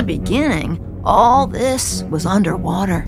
the 0.00 0.18
beginning, 0.18 0.80
all 1.04 1.46
this 1.46 2.02
was 2.04 2.24
underwater. 2.24 3.04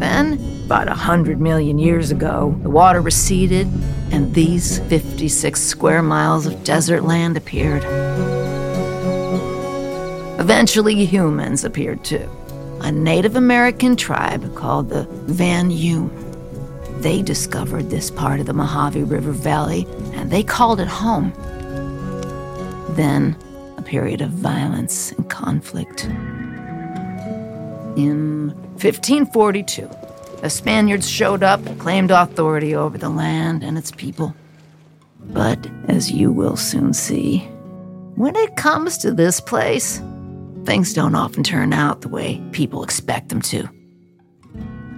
Then, 0.00 0.64
about 0.64 0.88
a 0.88 0.94
hundred 0.94 1.40
million 1.40 1.78
years 1.78 2.10
ago, 2.10 2.58
the 2.62 2.70
water 2.70 3.00
receded 3.00 3.68
and 4.10 4.34
these 4.34 4.80
56 4.88 5.60
square 5.60 6.02
miles 6.02 6.46
of 6.46 6.64
desert 6.64 7.04
land 7.04 7.36
appeared. 7.36 7.84
Eventually, 10.40 11.04
humans 11.04 11.64
appeared 11.64 12.04
too. 12.04 12.28
A 12.80 12.90
Native 12.90 13.36
American 13.36 13.94
tribe 13.94 14.56
called 14.56 14.88
the 14.88 15.04
Vanyume. 15.26 16.10
They 17.02 17.22
discovered 17.22 17.88
this 17.88 18.10
part 18.10 18.40
of 18.40 18.46
the 18.46 18.52
Mojave 18.52 19.04
River 19.04 19.30
Valley 19.30 19.86
and 20.12 20.28
they 20.28 20.42
called 20.42 20.80
it 20.80 20.88
home. 20.88 21.32
Then, 22.96 23.36
period 23.90 24.20
of 24.20 24.30
violence 24.30 25.10
and 25.10 25.28
conflict. 25.28 26.04
In 27.96 28.50
1542, 28.78 29.90
the 30.40 30.48
Spaniards 30.48 31.10
showed 31.10 31.42
up 31.42 31.66
and 31.66 31.80
claimed 31.80 32.12
authority 32.12 32.72
over 32.72 32.96
the 32.96 33.08
land 33.08 33.64
and 33.64 33.76
its 33.76 33.90
people. 33.90 34.32
But 35.18 35.68
as 35.88 36.12
you 36.12 36.30
will 36.30 36.56
soon 36.56 36.94
see, 36.94 37.38
when 38.14 38.36
it 38.36 38.54
comes 38.54 38.96
to 38.98 39.10
this 39.10 39.40
place, 39.40 40.00
things 40.64 40.94
don't 40.94 41.16
often 41.16 41.42
turn 41.42 41.72
out 41.72 42.02
the 42.02 42.08
way 42.08 42.40
people 42.52 42.84
expect 42.84 43.28
them 43.28 43.42
to. 43.42 43.68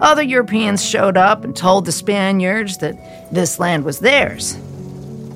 Other 0.03 0.23
Europeans 0.23 0.85
showed 0.85 1.17
up 1.17 1.45
and 1.45 1.57
told 1.57 1.87
the 1.87 1.93
Spaniards 1.93 2.77
that 2.79 3.33
this 3.33 3.59
land 3.59 3.87
was 3.87 4.01
theirs. 4.01 4.59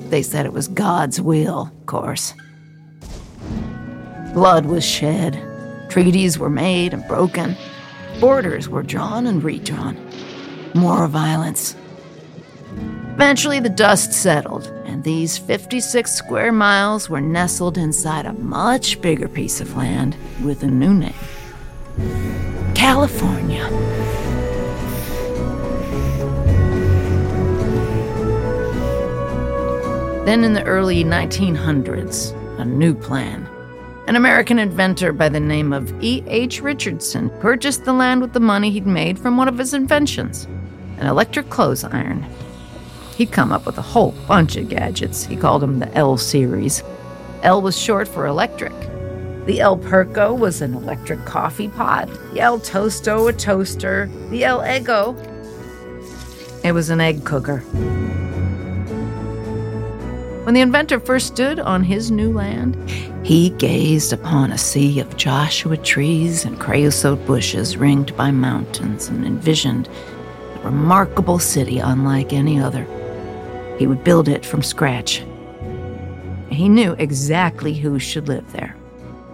They 0.09 0.21
said 0.21 0.45
it 0.45 0.53
was 0.53 0.67
God's 0.67 1.19
will, 1.19 1.71
of 1.79 1.85
course. 1.87 2.35
Blood 4.33 4.65
was 4.65 4.85
shed, 4.85 5.41
treaties 5.89 6.37
were 6.37 6.49
made 6.49 6.93
and 6.93 7.07
broken, 7.07 7.55
borders 8.19 8.69
were 8.69 8.83
drawn 8.83 9.27
and 9.27 9.43
redrawn. 9.43 9.97
More 10.73 11.07
violence. 11.07 11.75
Eventually, 13.13 13.59
the 13.59 13.69
dust 13.69 14.13
settled, 14.13 14.67
and 14.85 15.03
these 15.03 15.37
56 15.37 16.11
square 16.11 16.51
miles 16.51 17.09
were 17.09 17.19
nestled 17.19 17.77
inside 17.77 18.27
a 18.27 18.33
much 18.33 19.01
bigger 19.01 19.27
piece 19.27 19.59
of 19.59 19.75
land 19.75 20.15
with 20.43 20.61
a 20.61 20.67
new 20.67 20.93
name 20.93 21.15
California. 22.75 23.67
Then, 30.25 30.43
in 30.43 30.53
the 30.53 30.63
early 30.65 31.03
1900s, 31.03 32.33
a 32.59 32.65
new 32.65 32.93
plan. 32.93 33.49
An 34.07 34.15
American 34.15 34.57
inventor 34.57 35.11
by 35.11 35.27
the 35.27 35.41
name 35.41 35.73
of 35.73 35.91
E.H. 36.01 36.61
Richardson 36.61 37.29
purchased 37.41 37.83
the 37.83 37.91
land 37.91 38.21
with 38.21 38.31
the 38.31 38.39
money 38.39 38.71
he'd 38.71 38.87
made 38.87 39.19
from 39.19 39.35
one 39.35 39.49
of 39.49 39.57
his 39.57 39.73
inventions 39.73 40.47
an 40.97 41.07
electric 41.07 41.49
clothes 41.49 41.83
iron. 41.83 42.25
He'd 43.17 43.33
come 43.33 43.51
up 43.51 43.65
with 43.65 43.77
a 43.77 43.81
whole 43.81 44.13
bunch 44.25 44.55
of 44.55 44.69
gadgets. 44.69 45.25
He 45.25 45.35
called 45.35 45.61
them 45.61 45.79
the 45.79 45.93
El 45.93 46.15
series. 46.17 46.83
L 47.43 47.61
was 47.61 47.77
short 47.77 48.07
for 48.07 48.25
electric. 48.25 48.71
The 49.45 49.59
El 49.59 49.77
Perco 49.77 50.39
was 50.39 50.61
an 50.61 50.73
electric 50.73 51.25
coffee 51.25 51.67
pot. 51.67 52.07
The 52.31 52.39
El 52.39 52.61
Tosto, 52.61 53.27
a 53.27 53.33
toaster. 53.33 54.09
The 54.29 54.45
El 54.45 54.61
Eggo, 54.61 55.15
it 56.63 56.71
was 56.71 56.89
an 56.89 57.01
egg 57.01 57.25
cooker. 57.25 57.59
When 60.45 60.53
the 60.53 60.61
inventor 60.61 61.01
first 61.01 61.27
stood 61.27 61.59
on 61.59 61.83
his 61.83 62.09
new 62.09 62.31
land, 62.31 62.75
he 63.27 63.49
gazed 63.49 64.13
upon 64.13 64.53
a 64.53 64.57
sea 64.57 65.01
of 65.01 65.17
Joshua 65.17 65.75
trees 65.75 66.45
and 66.45 66.57
creosote 66.57 67.25
bushes 67.25 67.75
ringed 67.75 68.15
by 68.15 68.31
mountains 68.31 69.09
and 69.09 69.25
envisioned 69.25 69.89
a 70.55 70.59
remarkable 70.61 71.37
city 71.37 71.79
unlike 71.79 72.31
any 72.31 72.57
other. 72.57 72.87
He 73.77 73.85
would 73.85 74.05
build 74.05 74.29
it 74.29 74.45
from 74.45 74.63
scratch. 74.63 75.25
He 76.49 76.69
knew 76.69 76.93
exactly 76.93 77.73
who 77.73 77.99
should 77.99 78.29
live 78.29 78.49
there. 78.53 78.77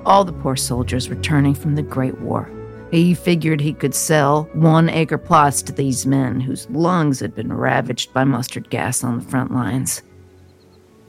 All 0.08 0.26
the 0.26 0.34
poor 0.34 0.56
soldiers 0.56 1.12
returning 1.12 1.54
from 1.54 1.76
the 1.76 1.84
Great 1.84 2.20
War. 2.20 2.50
He 2.90 3.14
figured 3.14 3.62
he 3.62 3.74
could 3.74 3.94
sell 3.94 4.50
one 4.54 4.90
acre 4.90 5.20
plots 5.20 5.62
to 5.62 5.72
these 5.72 6.08
men 6.08 6.40
whose 6.40 6.68
lungs 6.72 7.20
had 7.20 7.36
been 7.36 7.54
ravaged 7.54 8.12
by 8.12 8.24
mustard 8.24 8.72
gas 8.72 9.04
on 9.04 9.20
the 9.20 9.26
front 9.30 9.54
lines. 9.54 10.02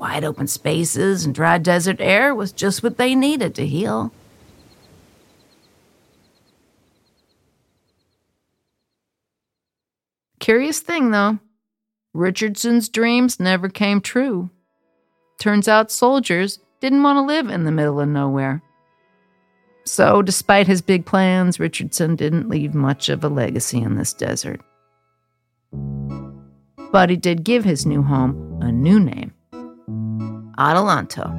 Wide 0.04 0.22
open 0.22 0.47
spaces 0.47 1.25
and 1.25 1.34
dry 1.34 1.56
desert 1.56 1.97
air 1.98 2.34
was 2.34 2.53
just 2.53 2.82
what 2.82 2.98
they 2.98 3.15
needed 3.15 3.54
to 3.54 3.66
heal. 3.66 4.12
Curious 10.41 10.81
thing, 10.81 11.10
though. 11.10 11.38
Richardson's 12.12 12.91
dreams 12.91 13.41
never 13.41 13.70
came 13.70 14.03
true. 14.03 14.50
Turns 15.41 15.69
out 15.69 15.91
soldiers 15.91 16.59
didn't 16.81 17.03
want 17.03 17.16
to 17.16 17.22
live 17.22 17.48
in 17.48 17.65
the 17.65 17.72
middle 17.72 17.98
of 17.98 18.09
nowhere. 18.09 18.62
So, 19.86 20.21
despite 20.21 20.66
his 20.66 20.82
big 20.82 21.06
plans, 21.06 21.59
Richardson 21.59 22.15
didn't 22.15 22.50
leave 22.50 22.75
much 22.75 23.09
of 23.09 23.25
a 23.25 23.31
legacy 23.31 23.81
in 23.81 23.97
this 23.97 24.12
desert. 24.12 24.60
But 26.92 27.09
he 27.09 27.16
did 27.16 27.42
give 27.42 27.65
his 27.65 27.86
new 27.86 28.03
home 28.03 28.59
a 28.60 28.71
new 28.71 29.00
name 29.00 29.34
Adelanto. 30.59 31.32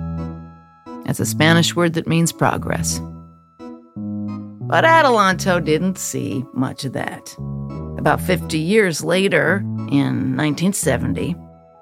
That's 1.05 1.19
a 1.19 1.25
Spanish 1.25 1.75
word 1.75 1.93
that 1.93 2.07
means 2.07 2.31
progress. 2.31 2.99
But 4.67 4.83
Adelanto 4.83 5.63
didn't 5.63 5.97
see 5.97 6.43
much 6.53 6.85
of 6.85 6.93
that. 6.93 7.35
About 7.99 8.19
50 8.19 8.57
years 8.57 9.03
later, 9.03 9.57
in 9.91 10.35
1970, 10.35 11.35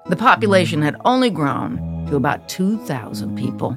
the 0.06 0.16
population 0.16 0.82
had 0.82 0.96
only 1.04 1.30
grown 1.30 2.06
to 2.08 2.16
about 2.16 2.48
2,000 2.48 3.36
people. 3.36 3.76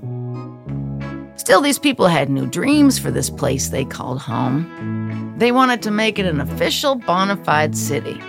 Still, 1.38 1.62
these 1.62 1.80
people 1.80 2.08
had 2.08 2.30
new 2.30 2.46
dreams 2.46 3.00
for 3.00 3.10
this 3.10 3.30
place 3.30 3.70
they 3.70 3.86
called 3.86 4.22
home. 4.22 5.36
They 5.38 5.54
wanted 5.54 5.82
to 5.84 5.92
make 5.92 6.20
it 6.20 6.26
an 6.26 6.42
official 6.42 6.96
bona 6.96 7.38
fide 7.38 7.78
city. 7.78 8.20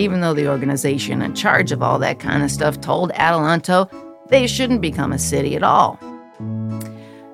Even 0.00 0.22
though 0.22 0.32
the 0.32 0.48
organization 0.48 1.20
in 1.20 1.34
charge 1.34 1.72
of 1.72 1.82
all 1.82 1.98
that 1.98 2.20
kind 2.20 2.42
of 2.42 2.50
stuff 2.50 2.80
told 2.80 3.12
Adelanto 3.12 3.90
they 4.28 4.46
shouldn't 4.46 4.80
become 4.80 5.12
a 5.12 5.18
city 5.18 5.56
at 5.56 5.62
all. 5.62 5.98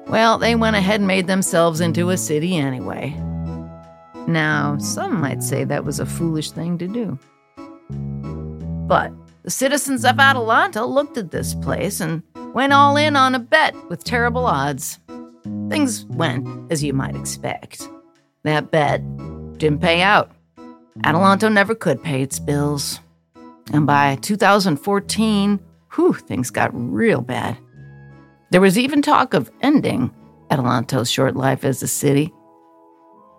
Well, 0.06 0.38
they 0.38 0.54
went 0.54 0.76
ahead 0.76 1.00
and 1.00 1.08
made 1.08 1.26
themselves 1.26 1.80
into 1.80 2.10
a 2.10 2.16
city 2.16 2.56
anyway. 2.56 3.10
Now, 4.26 4.78
some 4.78 5.20
might 5.20 5.42
say 5.42 5.64
that 5.64 5.84
was 5.84 6.00
a 6.00 6.06
foolish 6.06 6.50
thing 6.50 6.78
to 6.78 6.88
do. 6.88 7.18
But 8.86 9.12
the 9.42 9.50
citizens 9.50 10.04
of 10.04 10.16
Adelanto 10.16 10.88
looked 10.88 11.18
at 11.18 11.30
this 11.30 11.54
place 11.54 12.00
and 12.00 12.22
went 12.54 12.72
all 12.72 12.96
in 12.96 13.16
on 13.16 13.34
a 13.34 13.38
bet 13.38 13.74
with 13.88 14.04
terrible 14.04 14.46
odds. 14.46 14.98
Things 15.68 16.04
went 16.06 16.46
as 16.70 16.82
you 16.82 16.92
might 16.92 17.16
expect. 17.16 17.88
That 18.44 18.70
bet 18.70 19.02
didn't 19.58 19.80
pay 19.80 20.00
out. 20.00 20.30
Adelanto 21.02 21.52
never 21.52 21.74
could 21.74 22.02
pay 22.02 22.22
its 22.22 22.38
bills. 22.38 23.00
And 23.72 23.86
by 23.86 24.16
2014, 24.16 25.58
whew, 25.94 26.12
things 26.12 26.50
got 26.50 26.70
real 26.72 27.20
bad. 27.20 27.58
There 28.50 28.60
was 28.60 28.78
even 28.78 29.02
talk 29.02 29.34
of 29.34 29.50
ending 29.60 30.12
Adelanto's 30.50 31.10
short 31.10 31.36
life 31.36 31.64
as 31.64 31.82
a 31.82 31.88
city. 31.88 32.32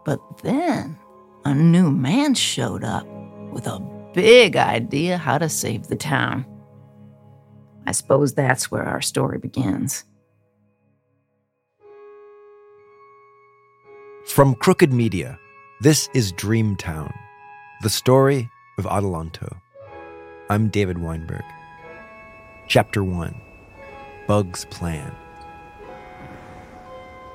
But 0.04 0.20
then 0.44 0.98
a 1.46 1.54
new 1.54 1.92
man 1.92 2.34
showed 2.34 2.84
up 2.84 3.08
with 3.52 3.68
a 3.68 3.80
big 4.14 4.56
idea 4.56 5.18
how 5.18 5.38
to 5.38 5.50
save 5.50 5.88
the 5.88 5.96
town. 5.96 6.46
I 7.88 7.92
suppose 7.92 8.34
that's 8.34 8.72
where 8.72 8.84
our 8.84 9.01
story 9.01 9.38
begins. 9.38 10.04
From 14.28 14.56
Crooked 14.56 14.92
Media, 14.92 15.38
this 15.81 16.10
is 16.16 16.34
Dreamtown, 16.34 17.13
the 17.84 17.90
story 17.90 18.50
of 18.80 18.86
Adelanto. 18.86 19.62
I'm 20.50 20.69
David 20.69 20.98
Weinberg. 20.98 21.44
Chapter 22.67 23.03
1 23.03 23.35
Bug's 24.27 24.65
Plan. 24.65 25.13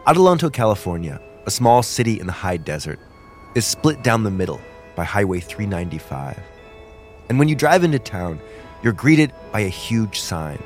Adelanto, 0.05 0.53
California, 0.53 1.21
a 1.47 1.53
small 1.53 1.85
city 1.85 2.19
in 2.19 2.27
the 2.27 2.33
high 2.33 2.57
desert, 2.57 2.99
is 3.55 3.65
split 3.65 4.03
down 4.03 4.25
the 4.25 4.31
middle 4.31 4.61
by 4.97 5.05
Highway 5.05 5.39
395. 5.39 6.37
And 7.29 7.39
when 7.39 7.47
you 7.47 7.55
drive 7.55 7.85
into 7.85 8.01
town, 8.01 8.41
you're 8.83 8.93
greeted 8.93 9.33
by 9.53 9.61
a 9.61 9.69
huge 9.69 10.19
sign 10.19 10.61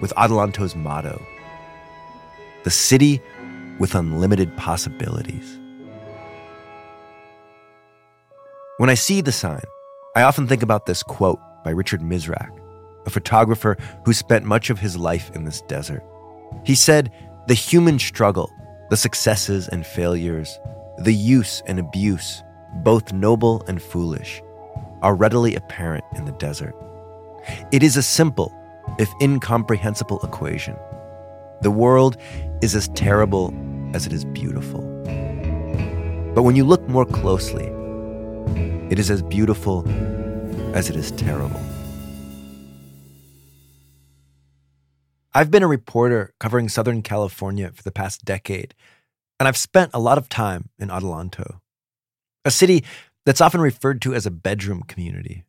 with 0.00 0.12
Adelanto's 0.16 0.74
motto 0.74 1.24
The 2.64 2.70
city 2.70 3.22
with 3.78 3.94
unlimited 3.94 4.56
possibilities. 4.56 5.58
When 8.78 8.90
I 8.90 8.94
see 8.94 9.20
the 9.20 9.32
sign, 9.32 9.62
I 10.16 10.22
often 10.22 10.48
think 10.48 10.64
about 10.64 10.86
this 10.86 11.04
quote 11.04 11.38
by 11.62 11.70
Richard 11.70 12.00
Misrach, 12.00 12.50
a 13.08 13.10
photographer 13.10 13.76
who 14.04 14.12
spent 14.12 14.44
much 14.44 14.68
of 14.68 14.78
his 14.78 14.96
life 14.96 15.30
in 15.34 15.44
this 15.44 15.62
desert. 15.62 16.04
He 16.62 16.74
said, 16.74 17.10
The 17.48 17.54
human 17.54 17.98
struggle 17.98 18.52
the 18.90 18.96
successes 18.96 19.68
and 19.68 19.86
failures, 19.86 20.58
the 20.98 21.12
use 21.12 21.62
and 21.66 21.78
abuse, 21.78 22.42
both 22.76 23.12
noble 23.12 23.62
and 23.68 23.82
foolish, 23.82 24.42
are 25.02 25.14
readily 25.14 25.54
apparent 25.54 26.04
in 26.16 26.24
the 26.24 26.32
desert. 26.32 26.74
It 27.70 27.82
is 27.82 27.96
a 27.96 28.02
simple, 28.02 28.52
if 28.98 29.10
incomprehensible, 29.20 30.20
equation. 30.22 30.76
The 31.60 31.70
world 31.70 32.16
is 32.62 32.74
as 32.74 32.88
terrible 32.88 33.52
as 33.94 34.06
it 34.06 34.12
is 34.12 34.24
beautiful. 34.24 34.80
But 36.34 36.42
when 36.44 36.56
you 36.56 36.64
look 36.64 36.88
more 36.88 37.04
closely, 37.04 37.66
it 38.90 38.98
is 38.98 39.10
as 39.10 39.22
beautiful 39.22 39.86
as 40.74 40.88
it 40.88 40.96
is 40.96 41.10
terrible. 41.12 41.60
I've 45.38 45.52
been 45.52 45.62
a 45.62 45.68
reporter 45.68 46.34
covering 46.40 46.68
Southern 46.68 47.00
California 47.00 47.70
for 47.72 47.84
the 47.84 47.92
past 47.92 48.24
decade, 48.24 48.74
and 49.38 49.46
I've 49.46 49.56
spent 49.56 49.92
a 49.94 50.00
lot 50.00 50.18
of 50.18 50.28
time 50.28 50.70
in 50.80 50.88
Adelanto, 50.88 51.60
a 52.44 52.50
city 52.50 52.82
that's 53.24 53.40
often 53.40 53.60
referred 53.60 54.02
to 54.02 54.16
as 54.16 54.26
a 54.26 54.32
bedroom 54.32 54.82
community. 54.82 55.44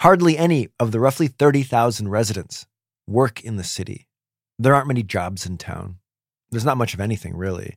Hardly 0.00 0.36
any 0.36 0.70
of 0.80 0.90
the 0.90 0.98
roughly 0.98 1.28
30,000 1.28 2.08
residents 2.08 2.66
work 3.06 3.40
in 3.40 3.54
the 3.54 3.62
city. 3.62 4.08
There 4.58 4.74
aren't 4.74 4.88
many 4.88 5.04
jobs 5.04 5.46
in 5.46 5.58
town. 5.58 5.98
There's 6.50 6.64
not 6.64 6.76
much 6.76 6.92
of 6.92 7.00
anything, 7.00 7.36
really. 7.36 7.76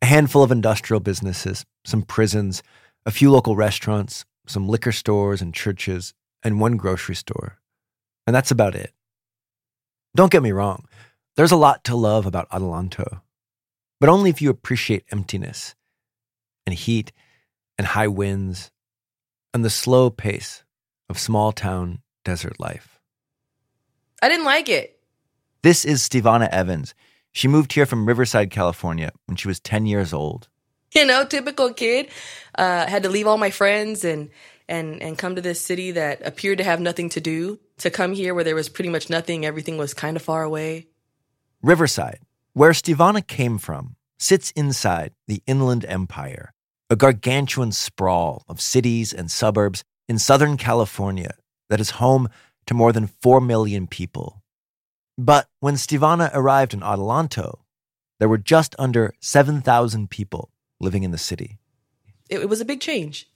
A 0.00 0.06
handful 0.06 0.42
of 0.42 0.50
industrial 0.50 1.00
businesses, 1.00 1.66
some 1.84 2.00
prisons, 2.00 2.62
a 3.04 3.10
few 3.10 3.30
local 3.30 3.54
restaurants, 3.54 4.24
some 4.46 4.66
liquor 4.66 4.92
stores 4.92 5.42
and 5.42 5.52
churches, 5.52 6.14
and 6.42 6.58
one 6.58 6.78
grocery 6.78 7.16
store. 7.16 7.58
And 8.26 8.34
that's 8.34 8.50
about 8.50 8.74
it. 8.74 8.94
Don't 10.14 10.30
get 10.30 10.42
me 10.42 10.52
wrong, 10.52 10.86
there's 11.36 11.52
a 11.52 11.56
lot 11.56 11.84
to 11.84 11.96
love 11.96 12.26
about 12.26 12.50
Adelanto, 12.50 13.22
but 13.98 14.10
only 14.10 14.28
if 14.28 14.42
you 14.42 14.50
appreciate 14.50 15.04
emptiness 15.10 15.74
and 16.66 16.74
heat 16.74 17.12
and 17.78 17.86
high 17.86 18.08
winds 18.08 18.70
and 19.54 19.64
the 19.64 19.70
slow 19.70 20.10
pace 20.10 20.64
of 21.08 21.18
small 21.18 21.52
town 21.52 22.00
desert 22.24 22.60
life. 22.60 23.00
I 24.22 24.28
didn't 24.28 24.44
like 24.44 24.68
it. 24.68 25.00
This 25.62 25.84
is 25.84 26.02
Stevana 26.02 26.48
Evans. 26.50 26.94
She 27.32 27.48
moved 27.48 27.72
here 27.72 27.86
from 27.86 28.06
Riverside, 28.06 28.50
California 28.50 29.12
when 29.26 29.36
she 29.36 29.48
was 29.48 29.60
10 29.60 29.86
years 29.86 30.12
old. 30.12 30.48
You 30.94 31.06
know, 31.06 31.24
typical 31.24 31.72
kid. 31.72 32.10
Uh, 32.54 32.86
had 32.86 33.04
to 33.04 33.08
leave 33.08 33.26
all 33.26 33.38
my 33.38 33.50
friends 33.50 34.04
and, 34.04 34.28
and, 34.68 35.02
and 35.02 35.16
come 35.16 35.36
to 35.36 35.40
this 35.40 35.60
city 35.60 35.92
that 35.92 36.20
appeared 36.26 36.58
to 36.58 36.64
have 36.64 36.80
nothing 36.80 37.08
to 37.10 37.20
do, 37.20 37.58
to 37.82 37.90
come 37.90 38.12
here 38.12 38.34
where 38.34 38.44
there 38.44 38.54
was 38.54 38.68
pretty 38.68 38.90
much 38.90 39.10
nothing. 39.10 39.44
Everything 39.44 39.76
was 39.76 39.94
kind 39.94 40.16
of 40.16 40.22
far 40.22 40.42
away. 40.42 40.88
Riverside, 41.62 42.20
where 42.54 42.72
Stevana 42.72 43.22
came 43.22 43.58
from, 43.58 43.96
sits 44.18 44.50
inside 44.52 45.12
the 45.26 45.42
Inland 45.46 45.84
Empire, 45.84 46.52
a 46.90 46.96
gargantuan 46.96 47.72
sprawl 47.72 48.44
of 48.48 48.60
cities 48.60 49.12
and 49.12 49.30
suburbs 49.30 49.84
in 50.08 50.18
Southern 50.18 50.56
California 50.56 51.34
that 51.70 51.80
is 51.80 51.90
home 51.90 52.28
to 52.66 52.74
more 52.74 52.92
than 52.92 53.06
4 53.06 53.40
million 53.40 53.86
people. 53.86 54.42
But 55.18 55.48
when 55.60 55.76
Stevana 55.76 56.30
arrived 56.32 56.74
in 56.74 56.80
Adelanto, 56.80 57.60
there 58.18 58.28
were 58.28 58.38
just 58.38 58.74
under 58.78 59.14
7,000 59.20 60.10
people 60.10 60.50
living 60.80 61.02
in 61.02 61.10
the 61.10 61.18
city. 61.18 61.58
It, 62.28 62.40
it 62.40 62.48
was 62.48 62.60
a 62.60 62.64
big 62.64 62.80
change. 62.80 63.28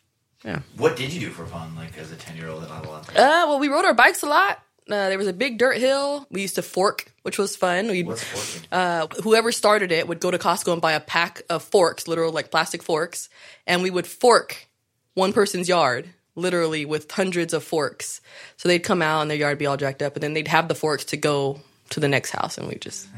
Yeah. 0.45 0.61
What 0.77 0.97
did 0.97 1.13
you 1.13 1.21
do 1.21 1.31
for 1.31 1.47
fun, 1.47 1.75
like 1.77 1.97
as 1.99 2.13
a 2.13 2.17
ten 2.17 2.37
year 2.37 2.49
old 2.49 2.63
in 2.63 2.69
Adelanto? 2.69 3.11
Uh, 3.11 3.47
well, 3.49 3.59
we 3.59 3.69
rode 3.69 3.85
our 3.85 3.95
bikes 3.95 4.23
a 4.23 4.27
lot. 4.27 4.59
Uh, 4.89 5.09
there 5.09 5.19
was 5.19 5.27
a 5.27 5.33
big 5.33 5.59
dirt 5.59 5.79
hill. 5.79 6.27
We 6.31 6.43
used 6.43 6.55
to 6.55 6.63
fork, 6.63 7.13
which 7.23 7.39
was 7.39 7.57
fun. 7.57 7.89
we 7.89 8.05
What's 8.05 8.23
forking? 8.23 8.69
uh, 8.71 9.09
whoever 9.25 9.51
started 9.51 9.91
it 9.91 10.07
would 10.07 10.21
go 10.21 10.31
to 10.31 10.39
Costco 10.39 10.73
and 10.73 10.81
buy 10.83 10.93
a 10.93 11.01
pack 11.01 11.43
of 11.51 11.63
forks, 11.65 12.07
literal 12.07 12.33
like 12.33 12.53
plastic 12.53 12.83
forks, 12.85 13.29
and 13.67 13.83
we 13.83 13.91
would 13.91 14.07
fork 14.07 14.69
one 15.15 15.33
person's 15.33 15.69
yard, 15.69 16.09
literally 16.37 16.85
with 16.85 17.11
hundreds 17.11 17.53
of 17.53 17.65
forks. 17.65 18.21
So 18.59 18.69
they'd 18.69 18.79
come 18.79 19.03
out 19.03 19.23
and 19.23 19.31
their 19.31 19.39
yard 19.39 19.53
would 19.53 19.59
be 19.59 19.67
all 19.67 19.77
jacked 19.77 20.03
up, 20.03 20.15
and 20.15 20.23
then 20.23 20.35
they'd 20.35 20.47
have 20.49 20.69
the 20.69 20.75
forks 20.77 21.05
to 21.07 21.17
go 21.17 21.61
to 21.91 21.99
the 21.99 22.09
next 22.09 22.31
house, 22.31 22.57
and 22.59 22.69
we 22.69 22.77
just 22.77 23.09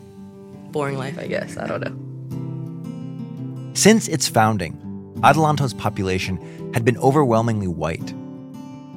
boring 0.70 0.96
life, 0.98 1.18
I 1.18 1.26
guess. 1.26 1.56
I 1.56 1.66
don't 1.66 1.80
know. 1.80 3.72
Since 3.74 4.06
its 4.06 4.28
founding, 4.28 4.78
Adelanto's 5.22 5.74
population 5.74 6.72
had 6.74 6.84
been 6.84 6.98
overwhelmingly 6.98 7.68
white. 7.68 8.14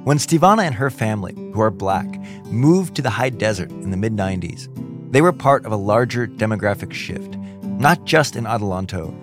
When 0.04 0.20
Stevana 0.20 0.64
and 0.64 0.76
her 0.76 0.90
family, 0.90 1.34
who 1.54 1.62
are 1.62 1.72
black, 1.72 2.08
moved 2.46 2.96
to 2.96 3.02
the 3.02 3.10
high 3.10 3.30
desert 3.30 3.72
in 3.72 3.92
the 3.92 3.98
mid 3.98 4.14
90s, 4.14 4.68
they 5.12 5.22
were 5.22 5.34
part 5.34 5.66
of 5.66 5.72
a 5.72 5.78
larger 5.78 6.28
demographic 6.28 6.94
shift, 6.94 7.36
not 7.64 8.06
just 8.06 8.36
in 8.36 8.46
Adelanto, 8.46 9.14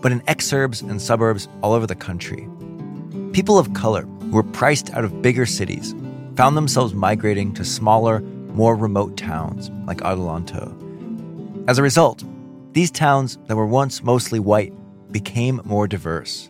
but 0.00 0.12
in 0.12 0.20
exurbs 0.22 0.82
and 0.82 1.00
suburbs 1.00 1.48
all 1.62 1.72
over 1.72 1.86
the 1.86 1.94
country. 1.94 2.48
People 3.32 3.58
of 3.58 3.74
color 3.74 4.02
who 4.02 4.30
were 4.30 4.42
priced 4.42 4.92
out 4.94 5.04
of 5.04 5.22
bigger 5.22 5.46
cities 5.46 5.94
found 6.36 6.56
themselves 6.56 6.94
migrating 6.94 7.52
to 7.54 7.64
smaller, 7.64 8.20
more 8.20 8.74
remote 8.74 9.16
towns 9.16 9.70
like 9.86 9.98
Adelanto. 9.98 10.74
As 11.68 11.78
a 11.78 11.82
result, 11.82 12.24
these 12.72 12.90
towns 12.90 13.38
that 13.46 13.56
were 13.56 13.66
once 13.66 14.02
mostly 14.02 14.40
white 14.40 14.72
became 15.12 15.60
more 15.64 15.86
diverse. 15.86 16.48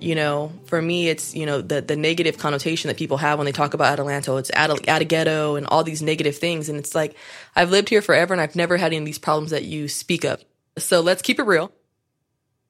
you 0.00 0.14
know, 0.14 0.52
for 0.64 0.80
me, 0.80 1.08
it's, 1.08 1.34
you 1.34 1.46
know, 1.46 1.60
the, 1.60 1.80
the 1.82 1.96
negative 1.96 2.38
connotation 2.38 2.88
that 2.88 2.96
people 2.96 3.18
have 3.18 3.38
when 3.38 3.44
they 3.44 3.52
talk 3.52 3.74
about 3.74 3.98
Adelanto. 3.98 4.38
It's 4.38 4.50
at 4.54 4.70
a, 4.70 4.90
at 4.90 5.02
a 5.02 5.04
ghetto 5.04 5.56
and 5.56 5.66
all 5.66 5.84
these 5.84 6.02
negative 6.02 6.36
things. 6.36 6.68
And 6.68 6.78
it's 6.78 6.94
like, 6.94 7.14
I've 7.54 7.70
lived 7.70 7.88
here 7.88 8.02
forever 8.02 8.32
and 8.32 8.40
I've 8.40 8.56
never 8.56 8.76
had 8.76 8.86
any 8.88 8.98
of 8.98 9.04
these 9.04 9.18
problems 9.18 9.50
that 9.50 9.64
you 9.64 9.88
speak 9.88 10.24
of. 10.24 10.42
So 10.78 11.00
let's 11.00 11.22
keep 11.22 11.38
it 11.38 11.44
real. 11.44 11.72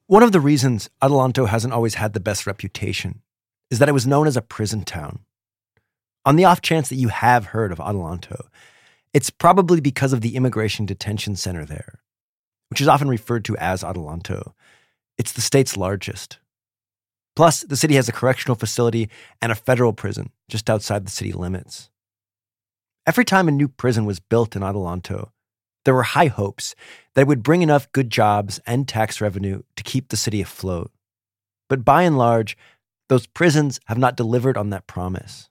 One 0.07 0.23
of 0.23 0.33
the 0.33 0.41
reasons 0.41 0.89
Adelanto 1.01 1.47
hasn't 1.47 1.73
always 1.73 1.95
had 1.95 2.13
the 2.13 2.19
best 2.19 2.45
reputation 2.45 3.21
is 3.69 3.79
that 3.79 3.87
it 3.87 3.93
was 3.93 4.05
known 4.07 4.27
as 4.27 4.35
a 4.35 4.41
prison 4.41 4.83
town. 4.83 5.19
On 6.25 6.35
the 6.35 6.45
off 6.45 6.61
chance 6.61 6.89
that 6.89 6.95
you 6.95 7.07
have 7.07 7.45
heard 7.47 7.71
of 7.71 7.79
Adelanto, 7.79 8.47
it's 9.13 9.29
probably 9.29 9.79
because 9.79 10.11
of 10.11 10.21
the 10.21 10.35
immigration 10.35 10.85
detention 10.85 11.35
center 11.35 11.65
there, 11.65 12.01
which 12.69 12.81
is 12.81 12.87
often 12.89 13.07
referred 13.07 13.45
to 13.45 13.55
as 13.57 13.83
Adelanto. 13.83 14.53
It's 15.17 15.33
the 15.33 15.41
state's 15.41 15.77
largest. 15.77 16.39
Plus, 17.35 17.61
the 17.61 17.77
city 17.77 17.95
has 17.95 18.09
a 18.09 18.13
correctional 18.13 18.55
facility 18.55 19.09
and 19.41 19.51
a 19.51 19.55
federal 19.55 19.93
prison 19.93 20.31
just 20.49 20.69
outside 20.69 21.05
the 21.05 21.11
city 21.11 21.31
limits. 21.31 21.89
Every 23.05 23.25
time 23.25 23.47
a 23.47 23.51
new 23.51 23.67
prison 23.67 24.05
was 24.05 24.19
built 24.19 24.55
in 24.55 24.61
Adelanto, 24.61 25.31
there 25.85 25.95
were 25.95 26.03
high 26.03 26.27
hopes 26.27 26.75
that 27.13 27.21
it 27.21 27.27
would 27.27 27.41
bring 27.43 27.61
enough 27.61 27.91
good 27.91 28.09
jobs 28.09 28.59
and 28.67 28.87
tax 28.87 29.21
revenue 29.21 29.63
to 29.75 29.83
keep 29.83 30.09
the 30.09 30.17
city 30.17 30.41
afloat. 30.41 30.91
But 31.69 31.83
by 31.85 32.03
and 32.03 32.17
large, 32.17 32.57
those 33.09 33.27
prisons 33.27 33.79
have 33.85 33.97
not 33.97 34.15
delivered 34.15 34.57
on 34.57 34.69
that 34.69 34.87
promise. 34.87 35.49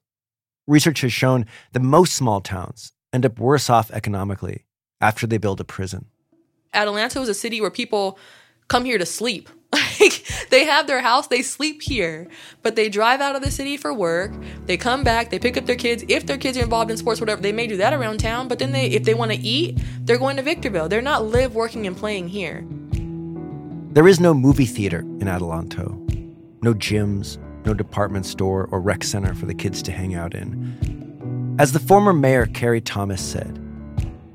Research 0.67 1.01
has 1.01 1.13
shown 1.13 1.47
that 1.73 1.81
most 1.81 2.15
small 2.15 2.41
towns 2.41 2.93
end 3.13 3.27
up 3.27 3.41
worse 3.41 3.69
off 3.69 3.91
economically 3.91 4.67
after 5.01 5.27
they 5.27 5.39
build 5.39 5.61
a 5.61 5.65
prison. 5.65 6.07
Adelanto 6.73 7.21
is 7.23 7.29
a 7.29 7.35
city 7.35 7.61
where 7.61 7.71
people 7.71 8.19
come 8.71 8.87
here 8.87 8.97
to 8.97 9.07
sleep. 9.07 9.51
Like 10.01 10.25
they 10.49 10.65
have 10.65 10.87
their 10.87 11.03
house, 11.03 11.27
they 11.27 11.43
sleep 11.43 11.83
here, 11.83 12.27
but 12.63 12.75
they 12.75 12.89
drive 12.89 13.21
out 13.21 13.37
of 13.37 13.43
the 13.43 13.51
city 13.51 13.77
for 13.77 13.93
work. 13.93 14.33
They 14.65 14.79
come 14.79 15.05
back, 15.05 15.29
they 15.29 15.39
pick 15.39 15.59
up 15.59 15.67
their 15.67 15.77
kids. 15.77 16.03
If 16.09 16.25
their 16.25 16.39
kids 16.39 16.57
are 16.57 16.63
involved 16.63 16.91
in 16.91 16.97
sports, 16.97 17.21
whatever, 17.21 17.43
they 17.43 17.53
may 17.53 17.67
do 17.67 17.77
that 17.77 17.93
around 17.93 18.19
town. 18.19 18.49
But 18.49 18.59
then 18.61 18.73
they, 18.73 18.87
if 18.87 19.05
they 19.05 19.13
want 19.13 19.31
to 19.33 19.37
eat, 19.37 19.79
they're 20.01 20.19
going 20.19 20.39
to 20.39 20.43
Victorville. 20.43 20.89
They're 20.89 21.03
not 21.03 21.27
live, 21.27 21.55
working, 21.55 21.87
and 21.87 21.95
playing 21.95 22.29
here. 22.29 22.65
There 23.93 24.09
is 24.09 24.21
no 24.21 24.33
movie 24.33 24.65
theater 24.65 25.01
in 25.01 25.27
Adelanto, 25.27 25.91
no 26.63 26.73
gyms, 26.73 27.37
no 27.67 27.75
department 27.75 28.25
store 28.25 28.69
or 28.71 28.81
rec 28.81 29.05
center 29.05 29.35
for 29.35 29.45
the 29.45 29.55
kids 29.55 29.83
to 29.83 29.93
hang 29.93 30.15
out 30.15 30.35
in. 30.35 31.57
As 31.59 31.73
the 31.73 31.81
former 31.81 32.15
mayor 32.15 32.47
Cari 32.47 32.81
Thomas 32.81 33.21
said, 33.21 33.59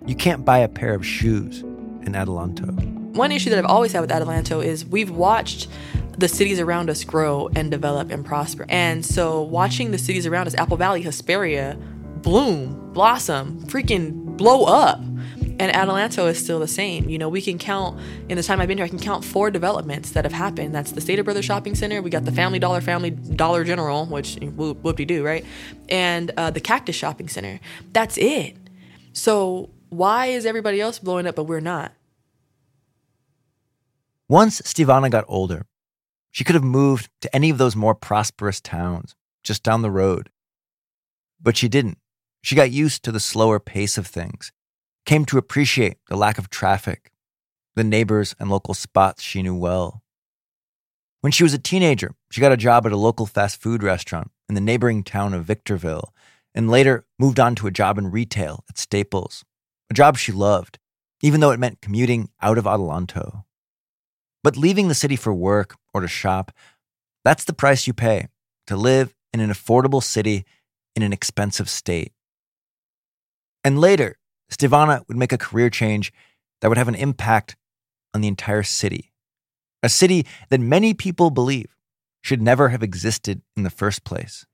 you 0.05 0.15
can't 0.15 0.45
buy 0.45 0.59
a 0.59 0.67
pair 0.67 0.93
of 0.93 1.03
shoes 1.03 1.61
in 1.61 2.13
Adelanto. 2.13 3.04
One 3.15 3.31
issue 3.31 3.49
that 3.49 3.57
I've 3.57 3.65
always 3.65 3.93
had 3.93 4.01
with 4.01 4.09
Adelanto 4.09 4.63
is 4.63 4.85
we've 4.85 5.09
watched 5.09 5.69
the 6.17 6.27
cities 6.27 6.59
around 6.59 6.89
us 6.89 7.05
grow 7.05 7.49
and 7.55 7.71
develop 7.71 8.11
and 8.11 8.25
prosper. 8.25 8.65
And 8.67 9.05
so 9.05 9.41
watching 9.41 9.91
the 9.91 9.97
cities 9.97 10.25
around 10.25 10.47
us, 10.47 10.55
Apple 10.55 10.75
Valley, 10.75 11.01
Hesperia, 11.01 11.77
bloom, 12.17 12.91
blossom, 12.91 13.61
freaking 13.67 14.35
blow 14.35 14.65
up. 14.65 14.99
And 14.99 15.73
Adelanto 15.73 16.29
is 16.29 16.43
still 16.43 16.59
the 16.59 16.67
same. 16.67 17.07
You 17.07 17.17
know, 17.17 17.29
we 17.29 17.41
can 17.41 17.57
count, 17.57 17.97
in 18.27 18.35
the 18.35 18.43
time 18.43 18.59
I've 18.59 18.67
been 18.67 18.77
here, 18.77 18.85
I 18.85 18.89
can 18.89 18.99
count 18.99 19.23
four 19.23 19.49
developments 19.49 20.11
that 20.11 20.25
have 20.25 20.33
happened. 20.33 20.75
That's 20.75 20.91
the 20.91 20.99
Stater 20.99 21.23
Brothers 21.23 21.45
Shopping 21.45 21.73
Center. 21.73 22.01
We 22.01 22.09
got 22.09 22.25
the 22.25 22.33
Family 22.33 22.59
Dollar, 22.59 22.81
Family 22.81 23.11
Dollar 23.11 23.63
General, 23.63 24.05
which 24.07 24.35
whoop, 24.41 24.83
whoop-de-doo, 24.83 25.23
right? 25.23 25.45
And 25.87 26.31
uh, 26.35 26.51
the 26.51 26.59
Cactus 26.59 26.97
Shopping 26.97 27.29
Center. 27.29 27.61
That's 27.93 28.17
it. 28.17 28.57
So 29.13 29.69
why 29.87 30.25
is 30.25 30.45
everybody 30.45 30.81
else 30.81 30.99
blowing 30.99 31.25
up, 31.25 31.37
but 31.37 31.45
we're 31.45 31.61
not? 31.61 31.93
Once 34.27 34.59
Stevana 34.65 35.09
got 35.09 35.25
older, 35.27 35.67
she 36.31 36.43
could 36.43 36.55
have 36.55 36.63
moved 36.63 37.09
to 37.21 37.33
any 37.35 37.51
of 37.51 37.59
those 37.59 37.75
more 37.75 37.93
prosperous 37.93 38.59
towns 38.59 39.15
just 39.43 39.61
down 39.61 39.83
the 39.83 39.91
road. 39.91 40.31
But 41.39 41.55
she 41.55 41.67
didn't. 41.67 41.99
She 42.41 42.55
got 42.55 42.71
used 42.71 43.03
to 43.03 43.11
the 43.11 43.19
slower 43.19 43.59
pace 43.59 43.99
of 43.99 44.07
things, 44.07 44.51
came 45.05 45.25
to 45.25 45.37
appreciate 45.37 45.97
the 46.09 46.17
lack 46.17 46.39
of 46.39 46.49
traffic, 46.49 47.11
the 47.75 47.83
neighbors 47.83 48.35
and 48.39 48.49
local 48.49 48.73
spots 48.73 49.21
she 49.21 49.43
knew 49.43 49.55
well. 49.55 50.01
When 51.21 51.31
she 51.31 51.43
was 51.43 51.53
a 51.53 51.59
teenager, 51.59 52.15
she 52.31 52.41
got 52.41 52.51
a 52.51 52.57
job 52.57 52.87
at 52.87 52.91
a 52.91 52.97
local 52.97 53.27
fast 53.27 53.61
food 53.61 53.83
restaurant 53.83 54.31
in 54.49 54.55
the 54.55 54.61
neighboring 54.61 55.03
town 55.03 55.35
of 55.35 55.45
Victorville, 55.45 56.13
and 56.55 56.69
later 56.69 57.05
moved 57.19 57.39
on 57.39 57.53
to 57.55 57.67
a 57.67 57.71
job 57.71 57.99
in 57.99 58.09
retail 58.09 58.63
at 58.69 58.79
Staples, 58.79 59.45
a 59.91 59.93
job 59.93 60.17
she 60.17 60.31
loved, 60.31 60.79
even 61.21 61.41
though 61.41 61.51
it 61.51 61.59
meant 61.59 61.81
commuting 61.81 62.29
out 62.41 62.57
of 62.57 62.65
Adelanto. 62.65 63.43
But 64.45 64.57
leaving 64.57 64.89
the 64.89 64.93
city 64.93 65.15
for 65.15 65.33
work 65.33 65.75
or 65.91 66.01
to 66.01 66.07
shop, 66.07 66.51
that's 67.23 67.45
the 67.45 67.51
price 67.51 67.87
you 67.87 67.93
pay 67.93 68.27
to 68.67 68.77
live 68.77 69.11
in 69.33 69.39
an 69.39 69.49
affordable 69.49 70.03
city 70.03 70.45
in 70.95 71.01
an 71.01 71.11
expensive 71.11 71.67
state. 71.67 72.13
And 73.63 73.81
later, 73.81 74.17
Stevana 74.51 75.03
would 75.07 75.17
make 75.17 75.33
a 75.33 75.39
career 75.39 75.71
change 75.71 76.13
that 76.61 76.67
would 76.67 76.77
have 76.77 76.87
an 76.87 76.93
impact 76.93 77.55
on 78.13 78.21
the 78.21 78.27
entire 78.27 78.61
city. 78.61 79.11
A 79.81 79.89
city 79.89 80.27
that 80.51 80.59
many 80.59 80.93
people 80.93 81.31
believe 81.31 81.75
should 82.21 82.39
never 82.39 82.69
have 82.69 82.83
existed 82.83 83.41
in 83.57 83.63
the 83.63 83.71
first 83.71 84.03
place. 84.03 84.45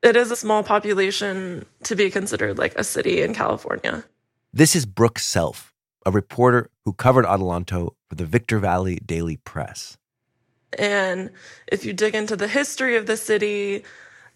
It 0.00 0.14
is 0.14 0.30
a 0.30 0.36
small 0.36 0.62
population 0.62 1.66
to 1.82 1.96
be 1.96 2.08
considered 2.08 2.56
like 2.56 2.78
a 2.78 2.84
city 2.84 3.22
in 3.22 3.34
California. 3.34 4.04
This 4.52 4.76
is 4.76 4.86
Brooke 4.86 5.18
Self, 5.18 5.71
a 6.04 6.10
reporter 6.10 6.70
who 6.84 6.92
covered 6.92 7.24
Adelanto 7.24 7.94
for 8.08 8.14
the 8.14 8.26
Victor 8.26 8.58
Valley 8.58 8.96
Daily 9.04 9.36
Press. 9.38 9.96
And 10.78 11.30
if 11.66 11.84
you 11.84 11.92
dig 11.92 12.14
into 12.14 12.36
the 12.36 12.48
history 12.48 12.96
of 12.96 13.06
the 13.06 13.16
city, 13.16 13.84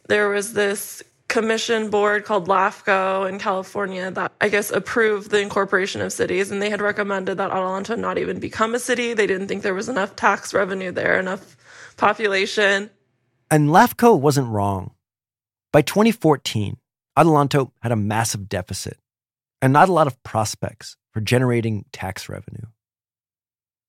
there 0.08 0.28
was 0.28 0.52
this 0.52 1.02
commission 1.28 1.90
board 1.90 2.24
called 2.24 2.46
LAFCO 2.46 3.28
in 3.28 3.38
California 3.38 4.10
that 4.12 4.32
I 4.40 4.48
guess 4.48 4.70
approved 4.70 5.30
the 5.30 5.40
incorporation 5.40 6.00
of 6.00 6.12
cities. 6.12 6.50
And 6.50 6.62
they 6.62 6.70
had 6.70 6.80
recommended 6.80 7.38
that 7.38 7.50
Adelanto 7.50 7.98
not 7.98 8.18
even 8.18 8.38
become 8.38 8.74
a 8.74 8.78
city. 8.78 9.14
They 9.14 9.26
didn't 9.26 9.48
think 9.48 9.62
there 9.62 9.74
was 9.74 9.88
enough 9.88 10.14
tax 10.14 10.54
revenue 10.54 10.92
there, 10.92 11.18
enough 11.18 11.56
population. 11.96 12.90
And 13.50 13.70
LAFCO 13.70 14.18
wasn't 14.18 14.48
wrong. 14.48 14.92
By 15.72 15.82
2014, 15.82 16.78
Adelanto 17.18 17.72
had 17.80 17.92
a 17.92 17.96
massive 17.96 18.48
deficit 18.48 18.98
and 19.60 19.72
not 19.72 19.88
a 19.88 19.92
lot 19.92 20.06
of 20.06 20.22
prospects 20.22 20.96
for 21.16 21.22
generating 21.22 21.86
tax 21.92 22.28
revenue. 22.28 22.66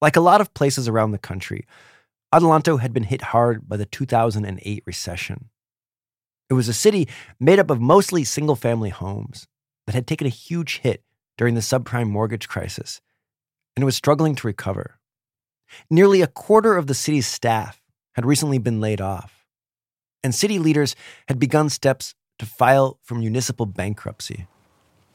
Like 0.01 0.15
a 0.15 0.21
lot 0.21 0.39
of 0.39 0.53
places 0.53 0.87
around 0.87 1.11
the 1.11 1.17
country, 1.17 1.67
Adelanto 2.33 2.79
had 2.79 2.93
been 2.93 3.03
hit 3.03 3.21
hard 3.21 3.67
by 3.67 3.75
the 3.75 3.85
2008 3.85 4.83
recession. 4.85 5.49
It 6.49 6.53
was 6.53 6.69
a 6.69 6.73
city 6.73 7.09
made 7.37 7.59
up 7.59 7.69
of 7.69 7.81
mostly 7.81 8.23
single 8.23 8.55
family 8.55 8.91
homes 8.91 9.45
that 9.87 9.93
had 9.93 10.07
taken 10.07 10.25
a 10.25 10.29
huge 10.29 10.77
hit 10.77 11.03
during 11.37 11.55
the 11.55 11.59
subprime 11.59 12.07
mortgage 12.07 12.47
crisis, 12.47 13.01
and 13.75 13.83
was 13.83 13.97
struggling 13.97 14.33
to 14.35 14.47
recover. 14.47 14.97
Nearly 15.89 16.21
a 16.21 16.27
quarter 16.27 16.77
of 16.77 16.87
the 16.87 16.93
city's 16.93 17.27
staff 17.27 17.81
had 18.13 18.25
recently 18.25 18.57
been 18.57 18.79
laid 18.79 19.01
off, 19.01 19.45
and 20.23 20.33
city 20.33 20.59
leaders 20.59 20.95
had 21.27 21.39
begun 21.39 21.69
steps 21.69 22.15
to 22.39 22.45
file 22.45 22.99
for 23.03 23.15
municipal 23.15 23.65
bankruptcy. 23.65 24.47